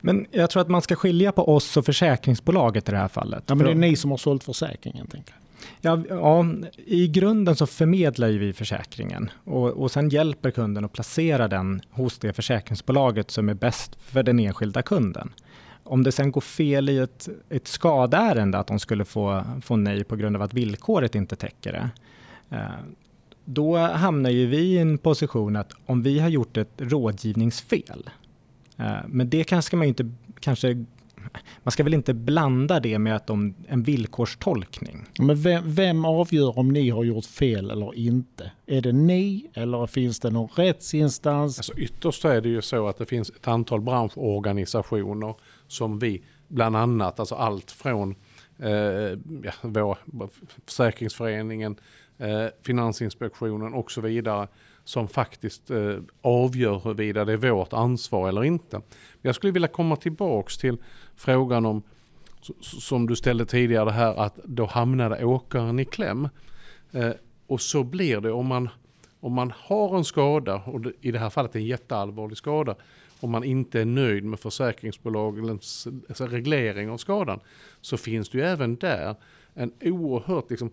Men 0.00 0.26
jag 0.30 0.50
tror 0.50 0.60
att 0.62 0.68
man 0.68 0.82
ska 0.82 0.96
skilja 0.96 1.32
på 1.32 1.54
oss 1.54 1.76
och 1.76 1.86
försäkringsbolaget 1.86 2.88
i 2.88 2.92
det 2.92 2.98
här 2.98 3.08
fallet. 3.08 3.44
Ja, 3.46 3.54
men 3.54 3.66
det 3.66 3.72
är 3.72 3.74
ni 3.74 3.96
som 3.96 4.10
har 4.10 4.18
sålt 4.18 4.44
försäkringen, 4.44 5.06
tänker 5.06 5.32
jag. 5.32 5.38
Ja, 5.80 6.04
ja, 6.08 6.46
I 6.76 7.08
grunden 7.08 7.56
så 7.56 7.66
förmedlar 7.66 8.28
vi 8.28 8.52
försäkringen 8.52 9.30
och, 9.44 9.68
och 9.68 9.90
sen 9.90 10.08
hjälper 10.08 10.50
kunden 10.50 10.84
att 10.84 10.92
placera 10.92 11.48
den 11.48 11.80
hos 11.90 12.18
det 12.18 12.32
försäkringsbolaget 12.32 13.30
som 13.30 13.48
är 13.48 13.54
bäst 13.54 13.96
för 14.00 14.22
den 14.22 14.38
enskilda 14.38 14.82
kunden. 14.82 15.32
Om 15.84 16.02
det 16.02 16.12
sen 16.12 16.32
går 16.32 16.40
fel 16.40 16.88
i 16.88 16.98
ett, 16.98 17.28
ett 17.48 17.68
skadärende, 17.68 18.58
att 18.58 18.66
de 18.66 18.78
skulle 18.78 19.04
få, 19.04 19.44
få 19.62 19.76
nej 19.76 20.04
på 20.04 20.16
grund 20.16 20.36
av 20.36 20.42
att 20.42 20.54
villkoret 20.54 21.14
inte 21.14 21.36
täcker 21.36 21.72
det, 21.72 21.90
eh, 22.56 22.70
då 23.44 23.76
hamnar 23.76 24.30
ju 24.30 24.46
vi 24.46 24.56
i 24.56 24.78
en 24.78 24.98
position 24.98 25.56
att 25.56 25.72
om 25.86 26.02
vi 26.02 26.18
har 26.18 26.28
gjort 26.28 26.56
ett 26.56 26.72
rådgivningsfel, 26.76 28.10
eh, 28.76 28.96
men 29.06 29.30
det 29.30 29.44
kanske 29.44 29.76
man 29.76 29.86
inte 29.86 30.10
kanske 30.40 30.84
man 31.62 31.72
ska 31.72 31.84
väl 31.84 31.94
inte 31.94 32.14
blanda 32.14 32.80
det 32.80 32.98
med 32.98 33.16
att 33.16 33.26
de, 33.26 33.54
en 33.68 33.82
villkorstolkning. 33.82 35.06
Men 35.18 35.42
vem, 35.42 35.74
vem, 35.74 36.04
avgör 36.04 36.58
om 36.58 36.68
ni 36.68 36.90
har 36.90 37.04
gjort 37.04 37.24
fel 37.24 37.70
eller 37.70 37.94
inte? 37.94 38.50
Är 38.66 38.80
det 38.80 38.92
ni 38.92 39.50
eller 39.54 39.86
finns 39.86 40.20
det 40.20 40.30
någon 40.30 40.48
rättsinstans? 40.54 41.58
Alltså 41.58 41.74
ytterst 41.78 42.24
är 42.24 42.40
det 42.40 42.48
ju 42.48 42.62
så 42.62 42.88
att 42.88 42.98
det 42.98 43.06
finns 43.06 43.30
ett 43.30 43.48
antal 43.48 43.80
branschorganisationer 43.80 45.34
som 45.66 45.98
vi 45.98 46.22
bland 46.48 46.76
annat, 46.76 47.20
alltså 47.20 47.34
allt 47.34 47.70
från 47.70 48.14
eh, 48.58 48.70
ja, 49.42 49.52
vår, 49.62 49.98
Försäkringsföreningen, 50.66 51.76
eh, 52.18 52.46
Finansinspektionen 52.62 53.74
och 53.74 53.90
så 53.90 54.00
vidare 54.00 54.48
som 54.84 55.08
faktiskt 55.08 55.70
eh, 55.70 55.96
avgör 56.22 56.80
huruvida 56.84 57.24
det 57.24 57.32
är 57.32 57.36
vårt 57.36 57.72
ansvar 57.72 58.28
eller 58.28 58.44
inte. 58.44 58.80
Jag 59.22 59.34
skulle 59.34 59.52
vilja 59.52 59.68
komma 59.68 59.96
tillbaks 59.96 60.58
till 60.58 60.76
frågan 61.16 61.66
om, 61.66 61.82
som 62.60 63.06
du 63.06 63.16
ställde 63.16 63.46
tidigare, 63.46 63.84
det 63.84 63.92
här 63.92 64.14
att 64.14 64.36
då 64.44 64.66
hamnade 64.66 65.24
åkaren 65.24 65.78
i 65.78 65.84
kläm. 65.84 66.28
Eh, 66.92 67.10
och 67.46 67.60
så 67.60 67.84
blir 67.84 68.20
det 68.20 68.32
om 68.32 68.46
man, 68.46 68.68
om 69.20 69.32
man 69.32 69.52
har 69.56 69.96
en 69.96 70.04
skada, 70.04 70.54
och 70.54 70.80
i 71.00 71.10
det 71.10 71.18
här 71.18 71.30
fallet 71.30 71.56
en 71.56 71.66
jätteallvarlig 71.66 72.36
skada, 72.36 72.76
om 73.20 73.30
man 73.30 73.44
inte 73.44 73.80
är 73.80 73.84
nöjd 73.84 74.24
med 74.24 74.40
försäkringsbolagens 74.40 75.88
alltså 76.08 76.26
reglering 76.26 76.90
av 76.90 76.96
skadan, 76.96 77.40
så 77.80 77.96
finns 77.96 78.28
det 78.28 78.38
ju 78.38 78.44
även 78.44 78.76
där 78.76 79.14
en 79.54 79.72
oerhört 79.80 80.50
liksom, 80.50 80.70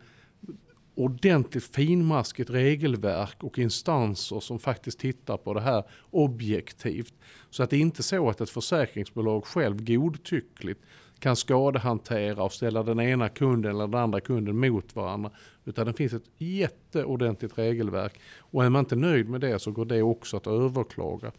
ordentligt 1.00 1.76
finmaskigt 1.76 2.50
regelverk 2.50 3.44
och 3.44 3.60
instanser 3.60 4.40
som 4.40 4.60
faktiskt 4.60 5.00
tittar 5.00 5.38
på 5.38 5.54
det 5.54 5.62
här 5.62 5.84
objektivt. 6.10 7.14
Så 7.50 7.64
att 7.64 7.70
det 7.70 7.76
är 7.76 7.82
inte 7.82 8.04
så 8.04 8.30
att 8.30 8.42
ett 8.42 8.50
försäkringsbolag 8.50 9.46
själv 9.46 9.86
godtyckligt 9.86 10.82
kan 11.20 11.36
skadehantera 11.36 12.44
och 12.44 12.54
ställa 12.54 12.84
den 12.84 13.00
ena 13.00 13.30
kunden 13.30 13.72
eller 13.72 13.88
den 13.88 14.00
andra 14.00 14.22
kunden 14.22 14.58
mot 14.58 14.96
varandra. 14.96 15.32
Utan 15.66 15.88
det 15.88 15.94
finns 15.94 16.14
ett 16.14 16.30
jätteordentligt 16.38 17.58
regelverk. 17.58 18.20
Och 18.40 18.66
är 18.66 18.70
man 18.70 18.80
inte 18.80 18.96
nöjd 18.96 19.30
med 19.30 19.42
det 19.42 19.60
så 19.60 19.72
går 19.72 19.86
det 19.86 20.02
också 20.02 20.38
att 20.38 20.48
överklaga. 20.48 21.32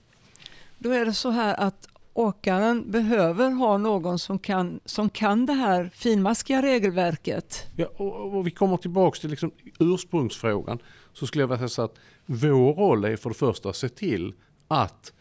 Då 0.79 0.91
är 0.91 1.05
det 1.05 1.15
så 1.15 1.31
här 1.31 1.61
att 1.61 1.89
åkaren 2.15 2.91
behöver 2.91 3.51
ha 3.51 3.79
någon 3.79 4.19
som 4.19 4.39
kan, 4.39 4.81
som 4.85 5.11
kan 5.11 5.47
det 5.47 5.53
här 5.53 5.91
finmaskiga 5.95 6.63
regelverket. 6.63 7.67
Ja, 7.77 7.87
och, 7.97 8.35
och 8.35 8.47
vi 8.47 8.51
kommer 8.51 8.77
tillbaka 8.77 9.21
till 9.21 9.31
liksom 9.31 9.51
ursprungsfrågan. 9.79 10.79
Så 11.13 11.27
skulle 11.27 11.43
jag 11.43 11.49
vilja 11.49 11.69
säga 11.69 11.85
att 11.85 11.99
vår 12.27 12.75
roll 12.75 13.05
är 13.05 13.17
för 13.17 13.31
det 13.31 13.37
första 13.37 13.69
att 13.69 13.77
se 13.77 13.89
till 13.89 14.35
att, 14.69 15.13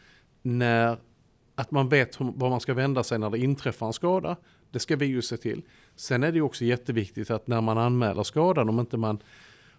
när, 0.41 0.97
att 1.55 1.71
man 1.71 1.89
vet 1.89 2.19
var 2.19 2.49
man 2.49 2.59
ska 2.59 2.73
vända 2.73 3.03
sig 3.03 3.19
när 3.19 3.29
det 3.29 3.37
inträffar 3.37 3.87
en 3.87 3.93
skada. 3.93 4.35
Det 4.71 4.79
ska 4.79 4.95
vi 4.95 5.05
ju 5.05 5.21
se 5.21 5.37
till. 5.37 5.61
Sen 5.95 6.23
är 6.23 6.31
det 6.31 6.41
också 6.41 6.65
jätteviktigt 6.65 7.31
att 7.31 7.47
när 7.47 7.61
man 7.61 7.77
anmäler 7.77 8.23
skadan, 8.23 8.69
om 8.69 8.79
inte 8.79 8.97
man 8.97 9.19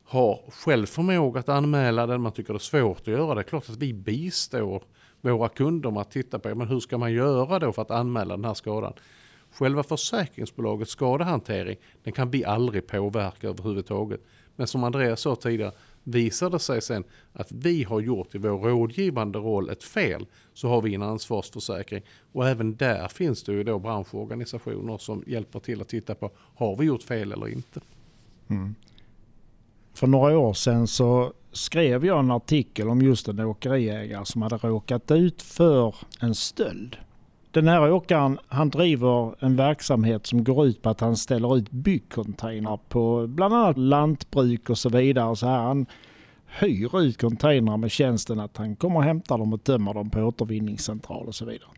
har 0.04 0.40
själv 0.50 0.86
förmåga 0.86 1.40
att 1.40 1.48
anmäla 1.48 2.06
den, 2.06 2.20
man 2.20 2.32
tycker 2.32 2.52
det 2.52 2.56
är 2.56 2.58
svårt 2.58 3.00
att 3.00 3.06
göra 3.06 3.34
det, 3.34 3.40
är 3.40 3.42
klart 3.42 3.70
att 3.70 3.76
vi 3.76 3.94
bistår 3.94 4.82
våra 5.20 5.48
kunder 5.48 5.90
med 5.90 6.00
att 6.00 6.10
titta 6.10 6.38
på 6.38 6.54
men 6.54 6.68
hur 6.68 6.80
ska 6.80 6.98
man 6.98 7.12
göra 7.12 7.58
då 7.58 7.72
för 7.72 7.82
att 7.82 7.90
anmäla 7.90 8.36
den 8.36 8.44
här 8.44 8.54
skadan. 8.54 8.92
Själva 9.52 9.82
försäkringsbolagets 9.82 10.92
skadehantering 10.92 11.76
den 12.02 12.12
kan 12.12 12.30
vi 12.30 12.44
aldrig 12.44 12.86
påverka 12.86 13.48
överhuvudtaget. 13.48 14.20
Men 14.56 14.66
som 14.66 14.84
Andreas 14.84 15.20
sa 15.20 15.36
tidigare, 15.36 15.72
visar 16.04 16.50
det 16.50 16.58
sig 16.58 16.82
sen 16.82 17.04
att 17.32 17.52
vi 17.52 17.84
har 17.84 18.00
gjort 18.00 18.34
i 18.34 18.38
vår 18.38 18.58
rådgivande 18.58 19.38
roll 19.38 19.70
ett 19.70 19.84
fel 19.84 20.26
så 20.54 20.68
har 20.68 20.82
vi 20.82 20.94
en 20.94 21.02
ansvarsförsäkring. 21.02 22.02
Och 22.32 22.48
även 22.48 22.76
där 22.76 23.08
finns 23.08 23.42
det 23.42 23.52
ju 23.52 23.64
då 23.64 23.78
branschorganisationer 23.78 24.98
som 24.98 25.24
hjälper 25.26 25.60
till 25.60 25.80
att 25.80 25.88
titta 25.88 26.14
på 26.14 26.30
har 26.36 26.76
vi 26.76 26.84
gjort 26.84 27.02
fel 27.02 27.32
eller 27.32 27.48
inte. 27.48 27.80
Mm. 28.48 28.74
För 29.94 30.06
några 30.06 30.38
år 30.38 30.54
sedan 30.54 30.86
så 30.86 31.32
skrev 31.52 32.06
jag 32.06 32.18
en 32.18 32.30
artikel 32.30 32.88
om 32.88 33.02
just 33.02 33.28
en 33.28 33.40
åkeriägare 33.40 34.24
som 34.24 34.42
hade 34.42 34.56
råkat 34.56 35.10
ut 35.10 35.42
för 35.42 35.94
en 36.20 36.34
stöld. 36.34 36.96
Den 37.50 37.68
här 37.68 37.92
åkaren 37.92 38.38
han 38.48 38.70
driver 38.70 39.34
en 39.44 39.56
verksamhet 39.56 40.26
som 40.26 40.44
går 40.44 40.66
ut 40.66 40.82
på 40.82 40.90
att 40.90 41.00
han 41.00 41.16
ställer 41.16 41.56
ut 41.56 41.70
byggcontainrar 41.70 42.78
på 42.88 43.26
bland 43.26 43.54
annat 43.54 43.78
lantbruk 43.78 44.70
och 44.70 44.78
så 44.78 44.88
vidare. 44.88 45.36
Så 45.36 45.46
här, 45.46 45.58
han 45.58 45.86
hyr 46.46 47.00
ut 47.00 47.20
containrar 47.20 47.76
med 47.76 47.90
tjänsten 47.90 48.40
att 48.40 48.56
han 48.56 48.76
kommer 48.76 48.96
och 48.96 49.04
hämtar 49.04 49.38
dem 49.38 49.52
och 49.52 49.64
tömmer 49.64 49.94
dem 49.94 50.10
på 50.10 50.20
återvinningscentral 50.20 51.26
och 51.26 51.34
så 51.34 51.44
vidare. 51.44 51.68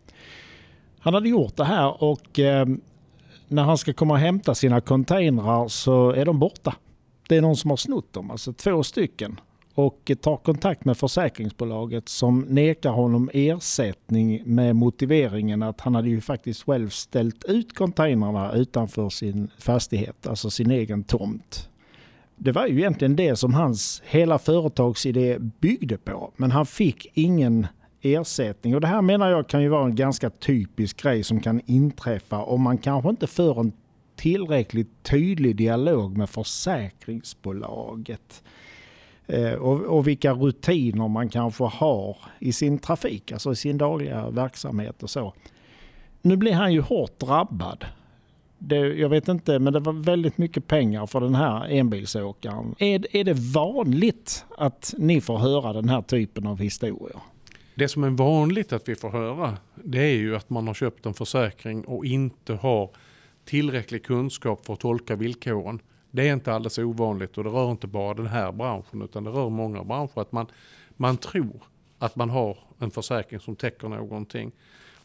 Han 0.98 1.14
hade 1.14 1.28
gjort 1.28 1.56
det 1.56 1.64
här 1.64 2.02
och 2.02 2.38
eh, 2.38 2.66
när 3.48 3.62
han 3.62 3.78
ska 3.78 3.92
komma 3.92 4.14
och 4.14 4.20
hämta 4.20 4.54
sina 4.54 4.80
containrar 4.80 5.68
så 5.68 6.10
är 6.10 6.24
de 6.24 6.38
borta. 6.38 6.74
Det 7.28 7.36
är 7.36 7.40
någon 7.40 7.56
som 7.56 7.70
har 7.70 7.76
snott 7.76 8.12
dem, 8.12 8.30
alltså 8.30 8.52
två 8.52 8.82
stycken 8.82 9.40
och 9.74 10.10
tar 10.20 10.36
kontakt 10.36 10.84
med 10.84 10.96
försäkringsbolaget 10.96 12.08
som 12.08 12.40
nekar 12.40 12.90
honom 12.90 13.30
ersättning 13.32 14.42
med 14.44 14.76
motiveringen 14.76 15.62
att 15.62 15.80
han 15.80 15.94
hade 15.94 16.08
ju 16.08 16.20
faktiskt 16.20 16.62
själv 16.62 16.88
ställt 16.88 17.44
ut 17.44 17.74
containrarna 17.74 18.52
utanför 18.52 19.08
sin 19.08 19.50
fastighet, 19.58 20.26
alltså 20.26 20.50
sin 20.50 20.70
egen 20.70 21.04
tomt. 21.04 21.68
Det 22.36 22.52
var 22.52 22.66
ju 22.66 22.78
egentligen 22.78 23.16
det 23.16 23.36
som 23.36 23.54
hans 23.54 24.02
hela 24.04 24.38
företagsidé 24.38 25.38
byggde 25.38 25.98
på, 25.98 26.32
men 26.36 26.50
han 26.50 26.66
fick 26.66 27.10
ingen 27.14 27.66
ersättning. 28.00 28.74
Och 28.74 28.80
det 28.80 28.86
här 28.86 29.02
menar 29.02 29.30
jag 29.30 29.48
kan 29.48 29.62
ju 29.62 29.68
vara 29.68 29.84
en 29.84 29.94
ganska 29.94 30.30
typisk 30.30 31.02
grej 31.02 31.24
som 31.24 31.40
kan 31.40 31.60
inträffa 31.66 32.42
om 32.42 32.62
man 32.62 32.78
kanske 32.78 33.10
inte 33.10 33.26
för 33.26 33.60
en 33.60 33.72
tillräckligt 34.16 35.02
tydlig 35.02 35.56
dialog 35.56 36.16
med 36.16 36.30
försäkringsbolaget. 36.30 38.42
Eh, 39.32 39.52
och, 39.52 39.80
och, 39.80 40.06
vilka 40.06 40.32
rutiner 40.32 41.08
man 41.08 41.28
kanske 41.28 41.64
har 41.64 42.16
i 42.38 42.52
sin 42.52 42.78
trafik, 42.78 43.32
alltså 43.32 43.52
i 43.52 43.56
sin 43.56 43.78
dagliga 43.78 44.30
verksamhet 44.30 45.02
och 45.02 45.10
så. 45.10 45.34
Nu 46.22 46.36
blir 46.36 46.52
han 46.52 46.72
ju 46.72 46.80
hårt 46.80 47.18
drabbad. 47.18 47.84
Det, 48.58 48.76
jag 48.76 49.08
vet 49.08 49.28
inte, 49.28 49.58
men 49.58 49.72
det 49.72 49.80
var 49.80 49.92
väldigt 49.92 50.38
mycket 50.38 50.66
pengar 50.66 51.06
för 51.06 51.20
den 51.20 51.34
här 51.34 51.66
enbilsåkaren. 51.70 52.74
Är, 52.78 53.16
är 53.16 53.24
det 53.24 53.34
vanligt 53.34 54.44
att 54.58 54.94
ni 54.98 55.20
får 55.20 55.38
höra 55.38 55.72
den 55.72 55.88
här 55.88 56.02
typen 56.02 56.46
av 56.46 56.58
historier? 56.58 57.20
Det 57.74 57.88
som 57.88 58.04
är 58.04 58.10
vanligt 58.10 58.72
att 58.72 58.88
vi 58.88 58.94
får 58.94 59.10
höra, 59.10 59.56
det 59.74 60.02
är 60.02 60.16
ju 60.16 60.36
att 60.36 60.50
man 60.50 60.66
har 60.66 60.74
köpt 60.74 61.06
en 61.06 61.14
försäkring 61.14 61.84
och 61.84 62.04
inte 62.04 62.54
har 62.54 62.90
tillräcklig 63.44 64.04
kunskap 64.04 64.66
för 64.66 64.72
att 64.72 64.80
tolka 64.80 65.16
villkoren. 65.16 65.80
Det 66.14 66.28
är 66.28 66.32
inte 66.32 66.52
alldeles 66.52 66.78
ovanligt 66.78 67.38
och 67.38 67.44
det 67.44 67.50
rör 67.50 67.70
inte 67.70 67.86
bara 67.86 68.14
den 68.14 68.26
här 68.26 68.52
branschen 68.52 69.02
utan 69.02 69.24
det 69.24 69.30
rör 69.30 69.48
många 69.50 69.84
branscher. 69.84 70.20
Att 70.20 70.32
man, 70.32 70.46
man 70.96 71.16
tror 71.16 71.62
att 71.98 72.16
man 72.16 72.30
har 72.30 72.58
en 72.78 72.90
försäkring 72.90 73.40
som 73.40 73.56
täcker 73.56 73.88
någonting. 73.88 74.52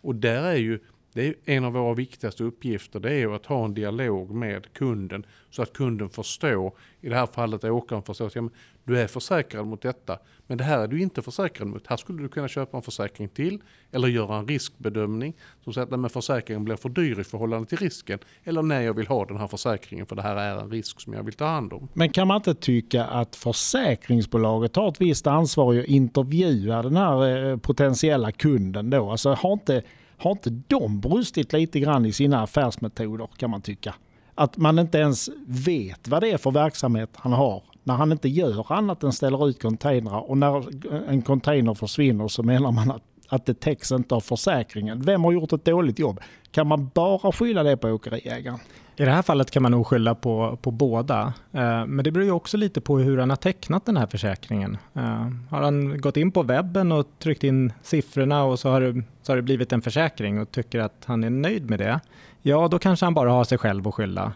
Och 0.01 0.15
där 0.15 0.43
är 0.43 0.55
ju 0.55 0.79
det 1.13 1.27
är 1.27 1.35
en 1.45 1.65
av 1.65 1.73
våra 1.73 1.93
viktigaste 1.93 2.43
uppgifter 2.43 2.99
det 2.99 3.13
är 3.13 3.35
att 3.35 3.45
ha 3.45 3.65
en 3.65 3.73
dialog 3.73 4.31
med 4.31 4.73
kunden 4.73 5.25
så 5.49 5.61
att 5.61 5.73
kunden 5.73 6.09
förstår, 6.09 6.73
i 7.01 7.09
det 7.09 7.15
här 7.15 7.25
fallet 7.25 7.63
åkaren 7.63 8.03
förstår 8.03 8.27
att 8.27 8.35
ja, 8.35 8.49
du 8.83 8.99
är 8.99 9.07
försäkrad 9.07 9.67
mot 9.67 9.81
detta, 9.81 10.19
men 10.47 10.57
det 10.57 10.63
här 10.63 10.79
är 10.79 10.87
du 10.87 11.01
inte 11.01 11.21
försäkrad 11.21 11.67
mot. 11.67 11.87
Här 11.87 11.97
skulle 11.97 12.21
du 12.21 12.29
kunna 12.29 12.47
köpa 12.47 12.77
en 12.77 12.83
försäkring 12.83 13.29
till 13.29 13.59
eller 13.91 14.07
göra 14.07 14.37
en 14.37 14.47
riskbedömning 14.47 15.33
som 15.63 15.73
säger 15.73 16.05
att 16.05 16.11
försäkringen 16.11 16.63
blir 16.63 16.75
för 16.75 16.89
dyr 16.89 17.19
i 17.19 17.23
förhållande 17.23 17.67
till 17.67 17.77
risken. 17.77 18.19
Eller 18.43 18.61
nej, 18.61 18.85
jag 18.85 18.93
vill 18.93 19.07
ha 19.07 19.25
den 19.25 19.37
här 19.37 19.47
försäkringen 19.47 20.05
för 20.05 20.15
det 20.15 20.21
här 20.21 20.35
är 20.35 20.61
en 20.61 20.71
risk 20.71 21.01
som 21.01 21.13
jag 21.13 21.23
vill 21.23 21.33
ta 21.33 21.45
hand 21.45 21.73
om. 21.73 21.87
Men 21.93 22.09
kan 22.09 22.27
man 22.27 22.37
inte 22.37 22.55
tycka 22.55 23.05
att 23.05 23.35
försäkringsbolaget 23.35 24.75
har 24.75 24.89
ett 24.89 25.01
visst 25.01 25.27
ansvar 25.27 25.79
att 25.79 25.85
intervjua 25.85 26.83
den 26.83 26.95
här 26.95 27.45
eh, 27.45 27.57
potentiella 27.57 28.31
kunden 28.31 28.89
då? 28.89 29.11
Alltså 29.11 29.33
har 29.33 29.53
inte 29.53 29.83
har 30.17 30.31
inte 30.31 30.49
de 30.67 30.99
brustit 30.99 31.53
lite 31.53 31.79
grann 31.79 32.05
i 32.05 32.11
sina 32.11 32.41
affärsmetoder 32.41 33.27
kan 33.37 33.49
man 33.49 33.61
tycka? 33.61 33.95
Att 34.35 34.57
man 34.57 34.79
inte 34.79 34.97
ens 34.97 35.29
vet 35.47 36.07
vad 36.07 36.23
det 36.23 36.31
är 36.31 36.37
för 36.37 36.51
verksamhet 36.51 37.09
han 37.13 37.33
har 37.33 37.63
när 37.83 37.93
han 37.93 38.11
inte 38.11 38.29
gör 38.29 38.73
annat 38.73 39.03
än 39.03 39.13
ställer 39.13 39.49
ut 39.49 39.61
containrar 39.61 40.29
och 40.29 40.37
när 40.37 40.63
en 41.09 41.21
container 41.21 41.73
försvinner 41.73 42.27
så 42.27 42.43
menar 42.43 42.71
man 42.71 42.91
att, 42.91 43.03
att 43.27 43.45
det 43.45 43.59
täcks 43.59 43.91
inte 43.91 44.15
av 44.15 44.19
försäkringen. 44.19 45.01
Vem 45.01 45.23
har 45.23 45.31
gjort 45.31 45.53
ett 45.53 45.65
dåligt 45.65 45.99
jobb? 45.99 46.19
Kan 46.51 46.67
man 46.67 46.89
bara 46.93 47.31
skylla 47.31 47.63
det 47.63 47.77
på 47.77 47.89
åkeriägaren? 47.89 48.59
I 48.99 49.05
det 49.05 49.11
här 49.11 49.21
fallet 49.21 49.51
kan 49.51 49.63
man 49.63 49.71
nog 49.71 49.87
skylla 49.87 50.15
på, 50.15 50.57
på 50.61 50.71
båda. 50.71 51.33
Eh, 51.51 51.85
men 51.85 52.03
det 52.03 52.11
beror 52.11 52.25
ju 52.25 52.31
också 52.31 52.57
lite 52.57 52.81
på 52.81 52.99
hur 52.99 53.17
han 53.17 53.29
har 53.29 53.37
tecknat 53.37 53.85
den 53.85 53.97
här 53.97 54.07
försäkringen. 54.07 54.77
Eh, 54.93 55.27
har 55.49 55.61
han 55.61 56.01
gått 56.01 56.17
in 56.17 56.31
på 56.31 56.43
webben 56.43 56.91
och 56.91 57.07
tryckt 57.19 57.43
in 57.43 57.73
siffrorna 57.81 58.43
och 58.43 58.59
så 58.59 58.69
har, 58.69 58.81
det, 58.81 59.03
så 59.21 59.31
har 59.31 59.35
det 59.35 59.41
blivit 59.41 59.73
en 59.73 59.81
försäkring 59.81 60.39
och 60.39 60.51
tycker 60.51 60.79
att 60.79 61.03
han 61.05 61.23
är 61.23 61.29
nöjd 61.29 61.69
med 61.69 61.79
det. 61.79 61.99
Ja, 62.41 62.67
då 62.67 62.79
kanske 62.79 63.05
han 63.05 63.13
bara 63.13 63.31
har 63.31 63.43
sig 63.43 63.57
själv 63.57 63.87
att 63.87 63.95
skylla. 63.95 64.33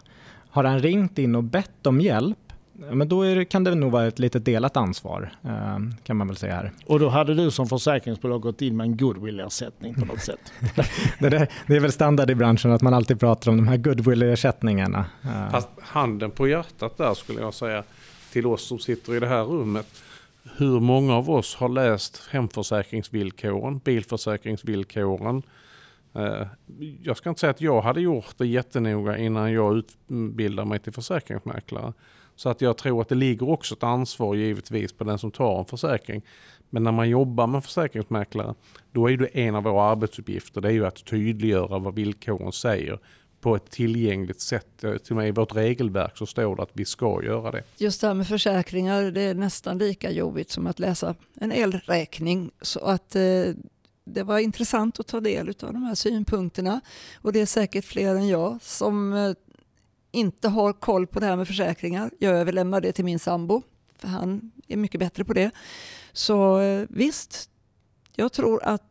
Har 0.50 0.64
han 0.64 0.78
ringt 0.78 1.18
in 1.18 1.34
och 1.34 1.44
bett 1.44 1.86
om 1.86 2.00
hjälp 2.00 2.38
men 2.74 3.08
då 3.08 3.22
det, 3.22 3.44
kan 3.44 3.64
det 3.64 3.74
nog 3.74 3.92
vara 3.92 4.06
ett 4.06 4.18
lite 4.18 4.38
delat 4.38 4.76
ansvar 4.76 5.32
eh, 5.44 5.78
kan 6.04 6.16
man 6.16 6.28
väl 6.28 6.36
säga 6.36 6.54
här. 6.54 6.72
Och 6.86 6.98
då 6.98 7.08
hade 7.08 7.34
du 7.34 7.50
som 7.50 7.68
försäkringsbolag 7.68 8.40
gått 8.40 8.62
in 8.62 8.76
med 8.76 8.84
en 8.84 8.96
goodwill-ersättning 8.96 9.94
på 9.94 10.04
något 10.04 10.20
sätt? 10.20 10.52
det, 11.18 11.28
det, 11.28 11.48
det, 11.66 11.76
är 11.76 11.80
väl 11.80 11.92
standard 11.92 12.30
i 12.30 12.34
branschen 12.34 12.72
att 12.72 12.82
man 12.82 12.94
alltid 12.94 13.20
pratar 13.20 13.50
om 13.50 13.56
de 13.56 13.68
här 13.68 13.76
goodwill-ersättningarna. 13.76 15.04
Eh. 15.24 15.50
Fast 15.50 15.68
handen 15.80 16.30
på 16.30 16.48
hjärtat 16.48 16.96
där 16.96 17.14
skulle 17.14 17.40
jag 17.40 17.54
säga 17.54 17.82
till 18.32 18.46
oss 18.46 18.66
som 18.66 18.78
sitter 18.78 19.14
i 19.14 19.20
det 19.20 19.28
här 19.28 19.44
rummet. 19.44 19.86
Hur 20.56 20.80
många 20.80 21.14
av 21.14 21.30
oss 21.30 21.54
har 21.54 21.68
läst 21.68 22.28
hemförsäkringsvillkoren, 22.30 23.78
bilförsäkringsvillkoren, 23.78 25.42
eh, 26.14 26.46
jag 27.02 27.16
ska 27.16 27.28
inte 27.28 27.40
säga 27.40 27.50
att 27.50 27.60
jag 27.60 27.82
hade 27.82 28.00
gjort 28.00 28.38
det 28.38 28.46
jättenoga 28.46 29.18
innan 29.18 29.52
jag 29.52 29.76
utbildade 29.76 30.68
mig 30.68 30.78
till 30.78 30.92
försäkringsmäklare. 30.92 31.92
Så 32.42 32.48
att 32.48 32.60
jag 32.60 32.76
tror 32.76 33.00
att 33.00 33.08
det 33.08 33.14
ligger 33.14 33.48
också 33.48 33.74
ett 33.74 33.82
ansvar 33.82 34.34
givetvis 34.34 34.92
på 34.92 35.04
den 35.04 35.18
som 35.18 35.30
tar 35.30 35.58
en 35.58 35.64
försäkring. 35.64 36.22
Men 36.70 36.82
när 36.82 36.92
man 36.92 37.08
jobbar 37.08 37.46
med 37.46 37.64
försäkringsmäklare, 37.64 38.54
då 38.92 39.10
är 39.10 39.16
det 39.16 39.26
en 39.26 39.54
av 39.54 39.62
våra 39.62 39.82
arbetsuppgifter, 39.82 40.60
det 40.60 40.68
är 40.68 40.72
ju 40.72 40.86
att 40.86 41.04
tydliggöra 41.04 41.78
vad 41.78 41.94
villkoren 41.94 42.52
säger 42.52 42.98
på 43.40 43.56
ett 43.56 43.70
tillgängligt 43.70 44.40
sätt. 44.40 44.66
Till 44.78 44.88
och 45.08 45.16
med 45.16 45.28
i 45.28 45.30
vårt 45.30 45.56
regelverk 45.56 46.16
så 46.16 46.26
står 46.26 46.56
det 46.56 46.62
att 46.62 46.70
vi 46.72 46.84
ska 46.84 47.24
göra 47.24 47.50
det. 47.50 47.62
Just 47.76 48.00
det 48.00 48.06
här 48.06 48.14
med 48.14 48.28
försäkringar, 48.28 49.02
det 49.02 49.20
är 49.20 49.34
nästan 49.34 49.78
lika 49.78 50.10
jobbigt 50.10 50.50
som 50.50 50.66
att 50.66 50.78
läsa 50.78 51.14
en 51.34 51.52
elräkning. 51.52 52.50
Så 52.60 52.80
att 52.80 53.16
eh, 53.16 53.22
det 54.04 54.22
var 54.22 54.38
intressant 54.38 55.00
att 55.00 55.06
ta 55.06 55.20
del 55.20 55.48
av 55.48 55.72
de 55.72 55.82
här 55.82 55.94
synpunkterna. 55.94 56.80
Och 57.14 57.32
det 57.32 57.40
är 57.40 57.46
säkert 57.46 57.84
fler 57.84 58.14
än 58.14 58.28
jag 58.28 58.58
som 58.62 59.12
eh, 59.12 59.32
inte 60.12 60.48
har 60.48 60.72
koll 60.72 61.06
på 61.06 61.20
det 61.20 61.26
här 61.26 61.36
med 61.36 61.46
försäkringar. 61.46 62.10
Jag 62.18 62.36
överlämnar 62.36 62.80
det 62.80 62.92
till 62.92 63.04
min 63.04 63.18
sambo, 63.18 63.62
för 63.98 64.08
han 64.08 64.52
är 64.68 64.76
mycket 64.76 65.00
bättre 65.00 65.24
på 65.24 65.32
det. 65.32 65.50
Så 66.12 66.60
eh, 66.60 66.86
visst, 66.88 67.50
jag 68.16 68.32
tror 68.32 68.64
att 68.64 68.82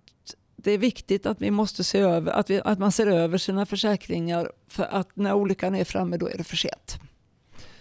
det 0.56 0.72
är 0.72 0.78
viktigt 0.78 1.26
att 1.26 1.42
vi 1.42 1.52
måste 1.52 1.84
se 1.84 2.00
över, 2.00 2.32
att, 2.32 2.50
vi, 2.50 2.62
att 2.66 2.80
man 2.80 2.92
ser 2.92 3.08
över 3.08 3.38
sina 3.38 3.66
försäkringar 3.66 4.52
för 4.68 4.84
att 4.84 5.16
när 5.16 5.34
olyckan 5.34 5.76
är 5.76 5.84
framme 5.84 6.18
då 6.18 6.30
är 6.30 6.38
det 6.38 6.44
för 6.44 6.58
sent. 6.58 7.00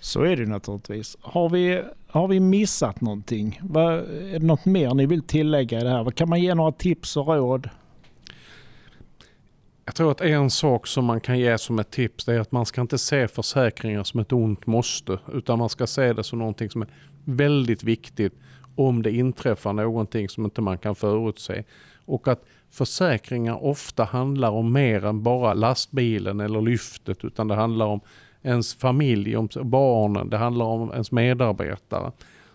Så 0.00 0.22
är 0.22 0.36
det 0.36 0.46
naturligtvis. 0.46 1.16
Har 1.20 1.48
vi, 1.48 1.82
har 2.06 2.28
vi 2.28 2.40
missat 2.40 3.00
någonting? 3.00 3.60
är 3.74 4.38
det 4.38 4.46
något 4.46 4.64
mer 4.64 4.94
ni 4.94 5.06
vill 5.06 5.22
tillägga 5.22 5.80
i 5.80 5.82
det 5.82 5.90
här? 5.90 6.10
Kan 6.10 6.28
man 6.28 6.40
ge 6.40 6.54
några 6.54 6.72
tips 6.72 7.16
och 7.16 7.26
råd? 7.26 7.68
Jag 9.90 9.94
tror 9.94 10.10
att 10.10 10.20
en 10.20 10.50
sak 10.50 10.86
som 10.86 11.04
man 11.04 11.20
kan 11.20 11.38
ge 11.38 11.58
som 11.58 11.78
ett 11.78 11.90
tips 11.90 12.28
är 12.28 12.40
att 12.40 12.52
man 12.52 12.66
ska 12.66 12.80
inte 12.80 12.98
se 12.98 13.28
försäkringar 13.28 14.04
som 14.04 14.20
ett 14.20 14.32
ont 14.32 14.66
måste. 14.66 15.18
Utan 15.32 15.58
man 15.58 15.68
ska 15.68 15.86
se 15.86 16.12
det 16.12 16.24
som 16.24 16.38
någonting 16.38 16.70
som 16.70 16.82
är 16.82 16.88
väldigt 17.24 17.84
viktigt 17.84 18.32
om 18.74 19.02
det 19.02 19.10
inträffar 19.10 19.72
någonting 19.72 20.28
som 20.28 20.44
inte 20.44 20.60
man 20.60 20.78
kan 20.78 20.94
förutse. 20.94 21.64
Och 22.04 22.28
att 22.28 22.44
försäkringar 22.70 23.64
ofta 23.64 24.04
handlar 24.04 24.50
om 24.50 24.72
mer 24.72 25.04
än 25.04 25.22
bara 25.22 25.54
lastbilen 25.54 26.40
eller 26.40 26.60
lyftet. 26.60 27.24
Utan 27.24 27.48
det 27.48 27.54
handlar 27.54 27.86
om 27.86 28.00
ens 28.42 28.74
familj, 28.74 29.36
om 29.36 29.48
barnen, 29.62 30.30
det 30.30 30.36
handlar 30.36 30.66
om 30.66 30.92
ens 30.92 31.12
medarbetare. 31.12 32.12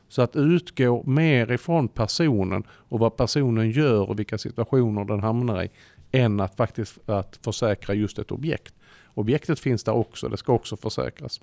Så 0.08 0.21
att 0.21 0.36
utgå 0.36 1.04
mer 1.04 1.52
ifrån 1.52 1.88
personen 1.88 2.63
och 2.69 3.00
vad 3.00 3.17
personen 3.17 3.71
gör 3.71 4.10
och 4.10 4.19
vilka 4.19 4.38
situationer 4.38 5.06
den 5.06 5.19
hamnar 5.19 5.63
i 5.63 5.69
än 6.15 6.39
att 6.39 6.56
faktiskt 6.56 7.10
att 7.10 7.39
försäkra 7.41 7.95
just 7.95 8.19
ett 8.19 8.32
objekt. 8.32 8.73
Objektet 9.13 9.60
finns 9.60 9.84
där 9.84 9.93
också, 9.93 10.30
det 10.30 10.38
ska 10.38 10.54
också 10.54 10.78
försäkras. 10.78 11.41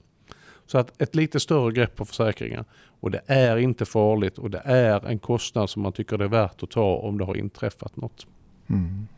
Så 0.67 0.79
att 0.79 1.03
ett 1.03 1.15
lite 1.15 1.41
större 1.41 1.73
grepp 1.73 1.97
på 1.97 2.05
försäkringar. 2.05 2.65
Och 3.01 3.11
det 3.11 3.21
är 3.27 3.57
inte 3.57 3.85
farligt 3.85 4.39
och 4.39 4.51
det 4.51 4.63
är 4.65 5.07
en 5.07 5.19
kostnad 5.19 5.71
som 5.71 5.83
man 5.83 5.93
tycker 5.93 6.19
det 6.19 6.25
är 6.25 6.29
värt 6.29 6.63
att 6.63 6.71
ta 6.71 6.97
om 6.97 7.19
det 7.19 7.25
har 7.25 7.37
inträffat 7.37 7.97
något. 7.97 8.27
Mm. 8.69 9.09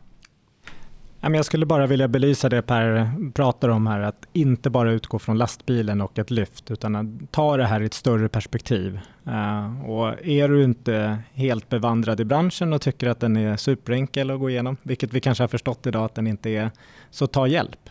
Jag 1.33 1.45
skulle 1.45 1.65
bara 1.65 1.87
vilja 1.87 2.07
belysa 2.07 2.49
det 2.49 2.61
Per 2.61 3.11
pratar 3.31 3.69
om 3.69 3.87
här, 3.87 3.99
att 3.99 4.25
inte 4.33 4.69
bara 4.69 4.91
utgå 4.91 5.19
från 5.19 5.37
lastbilen 5.37 6.01
och 6.01 6.19
ett 6.19 6.31
lyft, 6.31 6.71
utan 6.71 6.95
att 6.95 7.31
ta 7.31 7.57
det 7.57 7.65
här 7.65 7.81
i 7.81 7.85
ett 7.85 7.93
större 7.93 8.29
perspektiv. 8.29 8.99
Eh, 9.25 9.89
och 9.89 10.25
är 10.25 10.47
du 10.49 10.63
inte 10.63 11.17
helt 11.33 11.69
bevandrad 11.69 12.19
i 12.19 12.25
branschen 12.25 12.73
och 12.73 12.81
tycker 12.81 13.07
att 13.07 13.19
den 13.19 13.37
är 13.37 13.57
superenkel 13.57 14.31
att 14.31 14.39
gå 14.39 14.49
igenom, 14.49 14.77
vilket 14.83 15.13
vi 15.13 15.19
kanske 15.19 15.43
har 15.43 15.47
förstått 15.47 15.87
idag 15.87 16.05
att 16.05 16.15
den 16.15 16.27
inte 16.27 16.49
är, 16.49 16.71
så 17.11 17.27
ta 17.27 17.47
hjälp. 17.47 17.89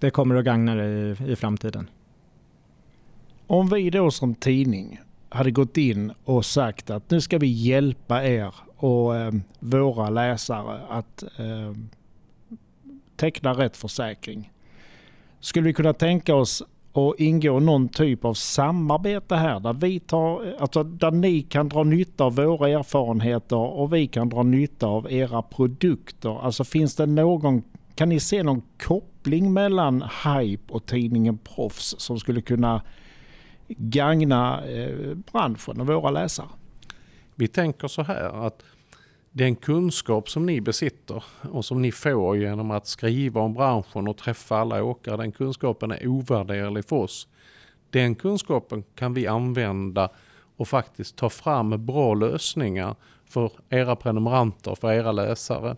Det 0.00 0.10
kommer 0.10 0.34
att 0.34 0.44
gagna 0.44 0.74
dig 0.74 0.90
i, 0.90 1.32
i 1.32 1.36
framtiden. 1.36 1.90
Om 3.46 3.68
vi 3.68 3.90
då 3.90 4.10
som 4.10 4.34
tidning 4.34 5.00
hade 5.28 5.50
gått 5.50 5.76
in 5.76 6.12
och 6.24 6.44
sagt 6.44 6.90
att 6.90 7.10
nu 7.10 7.20
ska 7.20 7.38
vi 7.38 7.46
hjälpa 7.46 8.24
er 8.24 8.54
och 8.76 9.16
eh, 9.16 9.32
våra 9.58 10.10
läsare 10.10 10.80
att 10.88 11.22
eh, 11.22 11.72
teckna 13.18 13.52
rätt 13.52 13.76
försäkring. 13.76 14.52
Skulle 15.40 15.66
vi 15.66 15.72
kunna 15.72 15.92
tänka 15.92 16.34
oss 16.34 16.62
att 16.92 17.20
ingå 17.20 17.60
någon 17.60 17.88
typ 17.88 18.24
av 18.24 18.34
samarbete 18.34 19.36
här 19.36 19.60
där, 19.60 19.72
vi 19.72 20.00
tar, 20.00 20.54
alltså 20.60 20.82
där 20.82 21.10
ni 21.10 21.42
kan 21.42 21.68
dra 21.68 21.84
nytta 21.84 22.24
av 22.24 22.36
våra 22.36 22.68
erfarenheter 22.68 23.56
och 23.56 23.94
vi 23.94 24.06
kan 24.06 24.28
dra 24.28 24.42
nytta 24.42 24.86
av 24.86 25.12
era 25.12 25.42
produkter. 25.42 26.44
Alltså 26.44 26.64
finns 26.64 26.96
det 26.96 27.06
någon, 27.06 27.62
kan 27.94 28.08
ni 28.08 28.20
se 28.20 28.42
någon 28.42 28.62
koppling 28.82 29.52
mellan 29.52 30.04
Hype 30.24 30.72
och 30.72 30.86
tidningen 30.86 31.38
Proffs 31.38 31.94
som 31.98 32.18
skulle 32.18 32.40
kunna 32.40 32.82
gagna 33.68 34.64
eh, 34.64 35.14
branschen 35.32 35.80
och 35.80 35.86
våra 35.86 36.10
läsare? 36.10 36.48
Vi 37.34 37.48
tänker 37.48 37.88
så 37.88 38.02
här 38.02 38.46
att 38.46 38.62
den 39.30 39.56
kunskap 39.56 40.30
som 40.30 40.46
ni 40.46 40.60
besitter 40.60 41.24
och 41.52 41.64
som 41.64 41.82
ni 41.82 41.92
får 41.92 42.36
genom 42.36 42.70
att 42.70 42.86
skriva 42.86 43.40
om 43.40 43.54
branschen 43.54 44.08
och 44.08 44.16
träffa 44.16 44.56
alla 44.56 44.82
åkare, 44.82 45.16
den 45.16 45.32
kunskapen 45.32 45.90
är 45.90 46.06
ovärderlig 46.06 46.84
för 46.84 46.96
oss. 46.96 47.28
Den 47.90 48.14
kunskapen 48.14 48.84
kan 48.94 49.14
vi 49.14 49.26
använda 49.26 50.10
och 50.56 50.68
faktiskt 50.68 51.16
ta 51.16 51.30
fram 51.30 51.86
bra 51.86 52.14
lösningar 52.14 52.96
för 53.24 53.52
era 53.68 53.96
prenumeranter, 53.96 54.74
för 54.74 54.92
era 54.92 55.12
läsare. 55.12 55.76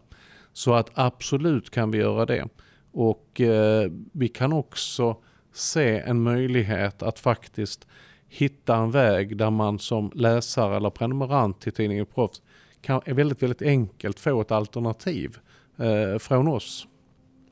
Så 0.52 0.74
att 0.74 0.90
absolut 0.94 1.70
kan 1.70 1.90
vi 1.90 1.98
göra 1.98 2.26
det. 2.26 2.48
Och 2.92 3.40
eh, 3.40 3.90
vi 4.12 4.28
kan 4.28 4.52
också 4.52 5.16
se 5.52 5.98
en 5.98 6.22
möjlighet 6.22 7.02
att 7.02 7.18
faktiskt 7.18 7.86
hitta 8.28 8.76
en 8.76 8.90
väg 8.90 9.36
där 9.36 9.50
man 9.50 9.78
som 9.78 10.10
läsare 10.14 10.76
eller 10.76 10.90
prenumerant 10.90 11.60
till 11.60 11.72
tidningen 11.72 12.06
Proffs 12.06 12.42
kan, 12.82 13.00
är 13.04 13.14
väldigt, 13.14 13.42
väldigt 13.42 13.62
enkelt 13.62 14.20
få 14.20 14.40
ett 14.40 14.52
alternativ 14.52 15.38
eh, 15.78 16.18
från 16.18 16.48
oss. 16.48 16.86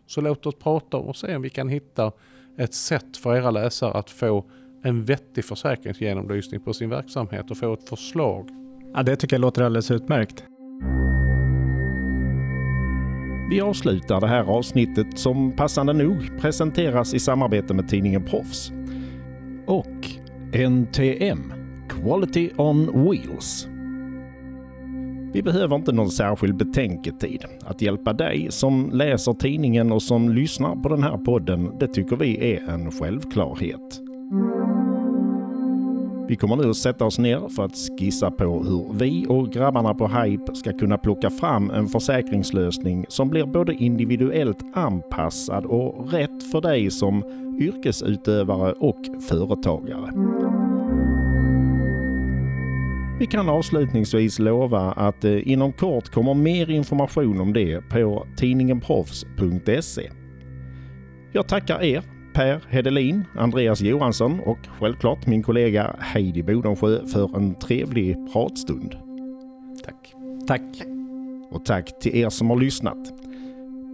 Så 0.06 0.20
låt 0.20 0.46
oss 0.46 0.54
prata 0.54 0.96
och 0.96 1.16
se 1.16 1.36
om 1.36 1.42
vi 1.42 1.50
kan 1.50 1.68
hitta 1.68 2.12
ett 2.58 2.74
sätt 2.74 3.16
för 3.16 3.36
era 3.36 3.50
läsare 3.50 3.92
att 3.92 4.10
få 4.10 4.44
en 4.82 5.04
vettig 5.04 5.44
försäkringsgenomlysning 5.44 6.60
på 6.60 6.72
sin 6.72 6.90
verksamhet 6.90 7.50
och 7.50 7.58
få 7.58 7.72
ett 7.72 7.88
förslag. 7.88 8.48
Ja, 8.94 9.02
det 9.02 9.16
tycker 9.16 9.36
jag 9.36 9.40
låter 9.40 9.62
alldeles 9.62 9.90
utmärkt. 9.90 10.44
Vi 13.50 13.60
avslutar 13.60 14.20
det 14.20 14.28
här 14.28 14.44
avsnittet 14.44 15.18
som 15.18 15.56
passande 15.56 15.92
nog 15.92 16.40
presenteras 16.40 17.14
i 17.14 17.18
samarbete 17.18 17.74
med 17.74 17.88
tidningen 17.88 18.24
Proffs 18.24 18.72
och 19.66 20.06
NTM, 20.52 21.52
Quality 21.88 22.50
on 22.56 23.04
Wheels. 23.04 23.68
Vi 25.32 25.42
behöver 25.42 25.76
inte 25.76 25.92
någon 25.92 26.10
särskild 26.10 26.56
betänketid. 26.56 27.44
Att 27.64 27.82
hjälpa 27.82 28.12
dig 28.12 28.46
som 28.50 28.90
läser 28.92 29.32
tidningen 29.32 29.92
och 29.92 30.02
som 30.02 30.28
lyssnar 30.28 30.76
på 30.76 30.88
den 30.88 31.02
här 31.02 31.16
podden, 31.16 31.70
det 31.80 31.86
tycker 31.86 32.16
vi 32.16 32.54
är 32.54 32.68
en 32.68 32.90
självklarhet. 32.90 34.00
Vi 36.28 36.36
kommer 36.36 36.56
nu 36.56 36.70
att 36.70 36.76
sätta 36.76 37.04
oss 37.04 37.18
ner 37.18 37.48
för 37.48 37.64
att 37.64 37.76
skissa 37.98 38.30
på 38.30 38.44
hur 38.44 38.98
vi 38.98 39.26
och 39.28 39.50
grabbarna 39.52 39.94
på 39.94 40.08
Hype 40.08 40.54
ska 40.54 40.72
kunna 40.72 40.98
plocka 40.98 41.30
fram 41.30 41.70
en 41.70 41.86
försäkringslösning 41.86 43.06
som 43.08 43.28
blir 43.28 43.46
både 43.46 43.74
individuellt 43.74 44.64
anpassad 44.74 45.64
och 45.64 46.12
rätt 46.12 46.50
för 46.52 46.60
dig 46.60 46.90
som 46.90 47.24
yrkesutövare 47.60 48.72
och 48.72 48.98
företagare. 49.28 50.37
Vi 53.18 53.26
kan 53.26 53.48
avslutningsvis 53.48 54.38
lova 54.38 54.80
att 54.80 55.24
eh, 55.24 55.48
inom 55.48 55.72
kort 55.72 56.08
kommer 56.08 56.34
mer 56.34 56.70
information 56.70 57.40
om 57.40 57.52
det 57.52 57.88
på 57.88 58.26
tidningenproffs.se. 58.36 60.10
Jag 61.32 61.48
tackar 61.48 61.82
er 61.82 62.02
Per 62.34 62.60
Hedelin, 62.68 63.24
Andreas 63.36 63.80
Johansson 63.80 64.40
och 64.40 64.58
självklart 64.78 65.26
min 65.26 65.42
kollega 65.42 65.96
Heidi 65.98 66.42
Bodensjö 66.42 67.06
för 67.06 67.36
en 67.36 67.54
trevlig 67.54 68.16
pratstund. 68.32 68.94
Tack. 69.84 70.14
Tack. 70.46 70.86
Och 71.50 71.64
tack 71.64 72.00
till 72.00 72.16
er 72.16 72.28
som 72.28 72.50
har 72.50 72.56
lyssnat. 72.56 73.12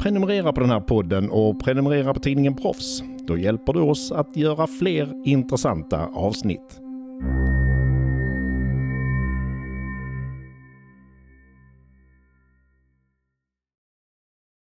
Prenumerera 0.02 0.52
på 0.52 0.60
den 0.60 0.70
här 0.70 0.80
podden 0.80 1.30
och 1.30 1.60
prenumerera 1.60 2.14
på 2.14 2.20
tidningen 2.20 2.56
Proffs. 2.56 3.02
Då 3.26 3.38
hjälper 3.38 3.72
du 3.72 3.80
oss 3.80 4.12
att 4.12 4.36
göra 4.36 4.66
fler 4.66 5.22
intressanta 5.24 6.06
avsnitt. 6.06 6.83